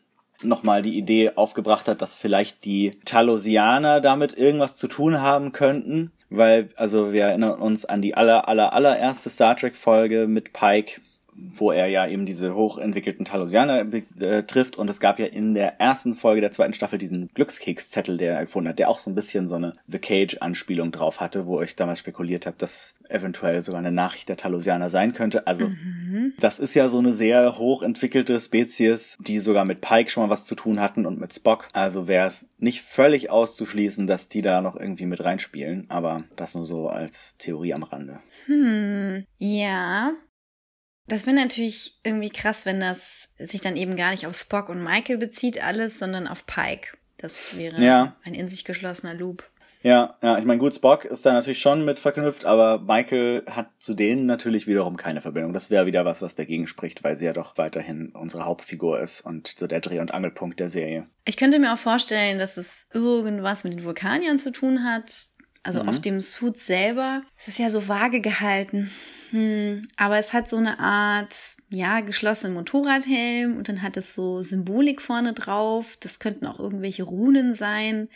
[0.41, 6.11] nochmal die Idee aufgebracht hat, dass vielleicht die Talosianer damit irgendwas zu tun haben könnten.
[6.29, 10.99] Weil, also wir erinnern uns an die aller, aller, allererste Star Trek Folge mit Pike,
[11.35, 13.85] wo er ja eben diese hochentwickelten Talosianer
[14.19, 14.77] äh, trifft.
[14.77, 18.45] Und es gab ja in der ersten Folge der zweiten Staffel diesen Glückskekszettel, der er
[18.45, 21.75] gefunden hat, der auch so ein bisschen so eine The Cage-Anspielung drauf hatte, wo ich
[21.75, 25.47] damals spekuliert habe, dass es eventuell sogar eine Nachricht der Talosianer sein könnte.
[25.47, 26.33] Also mhm.
[26.39, 30.45] das ist ja so eine sehr hochentwickelte Spezies, die sogar mit Pike schon mal was
[30.45, 31.67] zu tun hatten und mit Spock.
[31.73, 35.85] Also wäre es nicht völlig auszuschließen, dass die da noch irgendwie mit reinspielen.
[35.89, 38.19] Aber das nur so als Theorie am Rande.
[38.45, 40.13] Hm, ja.
[41.07, 44.83] Das wäre natürlich irgendwie krass, wenn das sich dann eben gar nicht auf Spock und
[44.83, 46.97] Michael bezieht alles, sondern auf Pike.
[47.17, 48.15] Das wäre ja.
[48.23, 49.43] ein in sich geschlossener Loop.
[49.83, 53.69] Ja, ja, ich meine, gut, Spock ist da natürlich schon mit verknüpft, aber Michael hat
[53.79, 55.51] zu denen natürlich wiederum keine Verbindung.
[55.51, 59.19] Das wäre wieder was, was dagegen spricht, weil sie ja doch weiterhin unsere Hauptfigur ist
[59.21, 61.03] und so der Dreh- und Angelpunkt der Serie.
[61.25, 65.27] Ich könnte mir auch vorstellen, dass es irgendwas mit den Vulkaniern zu tun hat.
[65.63, 65.89] Also mhm.
[65.89, 67.23] auf dem Suit selber.
[67.37, 68.89] Es ist ja so vage gehalten.
[69.33, 71.35] Hm, aber es hat so eine Art,
[71.71, 75.97] ja, geschlossenen Motorradhelm und dann hat es so Symbolik vorne drauf.
[75.99, 78.09] Das könnten auch irgendwelche Runen sein.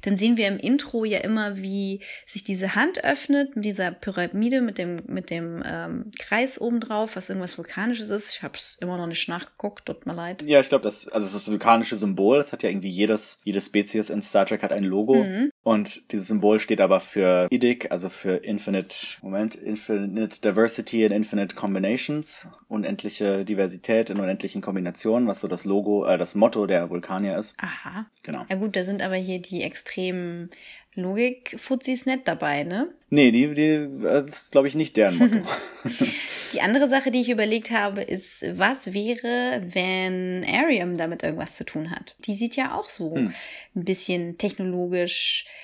[0.00, 4.62] Dann sehen wir im Intro ja immer, wie sich diese Hand öffnet mit dieser Pyramide,
[4.62, 8.36] mit dem, mit dem ähm, Kreis oben drauf, was irgendwas Vulkanisches ist.
[8.36, 10.40] Ich habe es immer noch nicht nachgeguckt, tut mir leid.
[10.40, 12.38] Ja, ich glaube, das, also das vulkanische Symbol.
[12.38, 15.22] Das hat ja irgendwie jedes, jede Spezies in Star Trek hat ein Logo.
[15.22, 15.50] Mhm.
[15.62, 21.54] Und dieses Symbol steht aber für IDIC, also für Infinite, Moment, Infinite Diversity in Infinite
[21.54, 27.38] Combinations, unendliche Diversität in unendlichen Kombinationen, was so das Logo, äh, das Motto der Vulkanier
[27.38, 27.56] ist.
[27.58, 28.06] Aha.
[28.22, 28.44] Genau.
[28.48, 30.50] Ja gut, da sind aber hier die extremen
[30.94, 32.88] Logik-Fuzis nicht dabei, ne?
[33.08, 35.38] Nee, die, die, das ist, glaube ich, nicht deren Motto.
[36.52, 41.64] die andere Sache, die ich überlegt habe, ist, was wäre, wenn Arium damit irgendwas zu
[41.64, 42.14] tun hat?
[42.26, 43.34] Die sieht ja auch so hm.
[43.74, 45.62] ein bisschen technologisch äh,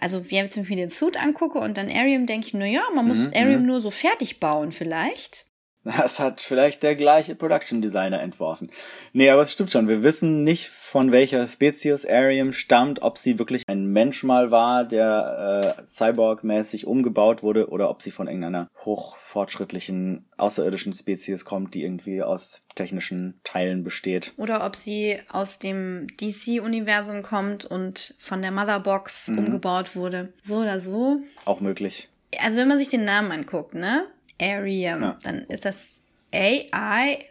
[0.00, 3.08] also wenn ich mir den Suit angucke und dann Arium denke ich, na ja, man
[3.08, 3.66] muss mhm, Arium mhm.
[3.66, 5.47] nur so fertig bauen vielleicht.
[5.96, 8.70] Das hat vielleicht der gleiche Production Designer entworfen.
[9.12, 9.88] Nee, aber es stimmt schon.
[9.88, 14.84] Wir wissen nicht, von welcher Spezies Arium stammt, ob sie wirklich ein Mensch mal war,
[14.84, 21.84] der äh, Cyborg-mäßig umgebaut wurde, oder ob sie von irgendeiner hochfortschrittlichen außerirdischen Spezies kommt, die
[21.84, 24.34] irgendwie aus technischen Teilen besteht.
[24.36, 29.38] Oder ob sie aus dem DC-Universum kommt und von der Motherbox mhm.
[29.38, 30.32] umgebaut wurde.
[30.42, 31.20] So oder so.
[31.44, 32.08] Auch möglich.
[32.42, 34.04] Also wenn man sich den Namen anguckt, ne?
[34.40, 35.18] Arium, ja.
[35.22, 36.00] dann ist das
[36.32, 37.24] A-I-R-I-M.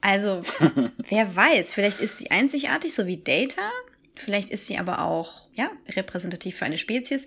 [0.00, 0.42] Also,
[1.08, 3.70] wer weiß, vielleicht ist sie einzigartig, so wie Data.
[4.16, 7.26] Vielleicht ist sie aber auch, ja, repräsentativ für eine Spezies.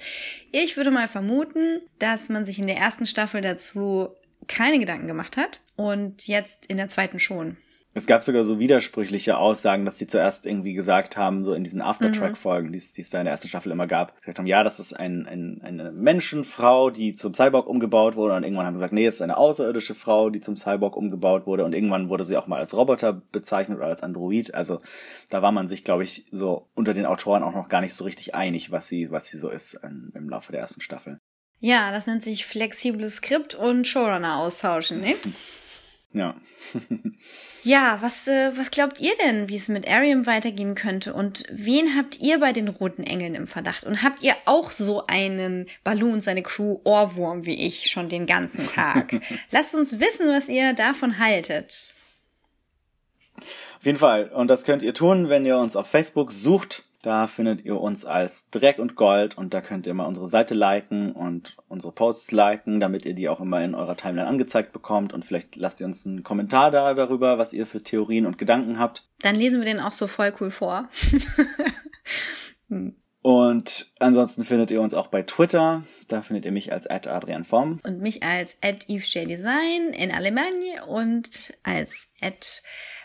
[0.51, 4.09] Ich würde mal vermuten, dass man sich in der ersten Staffel dazu
[4.47, 7.57] keine Gedanken gemacht hat und jetzt in der zweiten schon.
[7.99, 11.81] Es gab sogar so widersprüchliche Aussagen, dass sie zuerst irgendwie gesagt haben, so in diesen
[11.81, 14.93] Aftertrack-Folgen, die es da in der ersten Staffel immer gab, gesagt haben, ja, das ist
[14.93, 19.15] ein, ein, eine Menschenfrau, die zum Cyborg umgebaut wurde und irgendwann haben gesagt, nee, es
[19.15, 22.59] ist eine außerirdische Frau, die zum Cyborg umgebaut wurde und irgendwann wurde sie auch mal
[22.59, 24.53] als Roboter bezeichnet oder als Android.
[24.53, 24.79] Also
[25.29, 28.05] da war man sich, glaube ich, so unter den Autoren auch noch gar nicht so
[28.05, 31.19] richtig einig, was sie, was sie so ist in, im Laufe der ersten Staffel.
[31.59, 35.15] Ja, das nennt sich flexibles Skript und Showrunner austauschen, ne?
[36.11, 36.35] Ja.
[37.63, 41.13] ja, was, äh, was glaubt ihr denn, wie es mit Arium weitergehen könnte?
[41.13, 43.83] Und wen habt ihr bei den Roten Engeln im Verdacht?
[43.83, 48.67] Und habt ihr auch so einen Balloon, seine Crew Ohrwurm wie ich schon den ganzen
[48.67, 49.21] Tag?
[49.51, 51.93] Lasst uns wissen, was ihr davon haltet.
[53.37, 54.29] Auf jeden Fall.
[54.29, 58.03] Und das könnt ihr tun, wenn ihr uns auf Facebook sucht da findet ihr uns
[58.03, 62.31] als Dreck und Gold und da könnt ihr mal unsere Seite liken und unsere Posts
[62.31, 65.85] liken, damit ihr die auch immer in eurer Timeline angezeigt bekommt und vielleicht lasst ihr
[65.85, 69.07] uns einen Kommentar da darüber, was ihr für Theorien und Gedanken habt.
[69.21, 70.89] Dann lesen wir den auch so voll cool vor.
[72.67, 72.95] hm.
[73.21, 75.83] Und ansonsten findet ihr uns auch bei Twitter.
[76.07, 77.79] Da findet ihr mich als Adrian Form.
[77.85, 82.07] Und mich als Design in Alemannia und als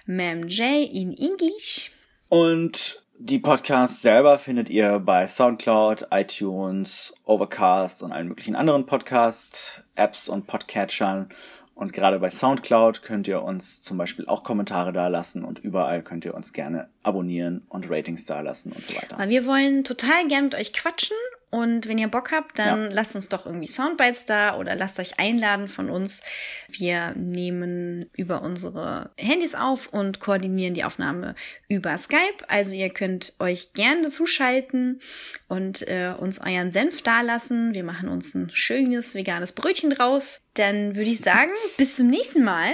[0.07, 1.91] MamJ in English.
[2.29, 10.29] Und die Podcasts selber findet ihr bei SoundCloud, iTunes, Overcast und allen möglichen anderen Podcast-Apps
[10.29, 11.29] und Podcatchern.
[11.75, 16.25] Und gerade bei SoundCloud könnt ihr uns zum Beispiel auch Kommentare dalassen und überall könnt
[16.25, 19.19] ihr uns gerne abonnieren und Ratings dalassen und so weiter.
[19.29, 21.17] Wir wollen total gern mit euch quatschen
[21.55, 22.89] und wenn ihr Bock habt, dann ja.
[22.91, 26.21] lasst uns doch irgendwie Soundbites da oder lasst euch einladen von uns.
[26.69, 31.37] Wir nehmen über unsere Handys auf und koordinieren die Aufnahme
[31.69, 32.19] über Skype.
[32.49, 35.01] Also ihr könnt euch gerne dazuschalten
[35.47, 37.73] und äh, uns euren Senf dalassen.
[37.73, 40.41] Wir machen uns ein schönes veganes Brötchen draus.
[40.55, 42.73] Dann würde ich sagen, bis zum nächsten Mal.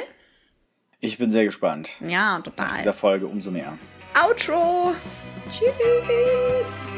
[1.00, 1.90] Ich bin sehr gespannt.
[2.08, 2.68] Ja, total.
[2.68, 3.76] Nach dieser Folge umso mehr.
[4.14, 4.94] Outro.
[5.50, 6.90] Tschüss.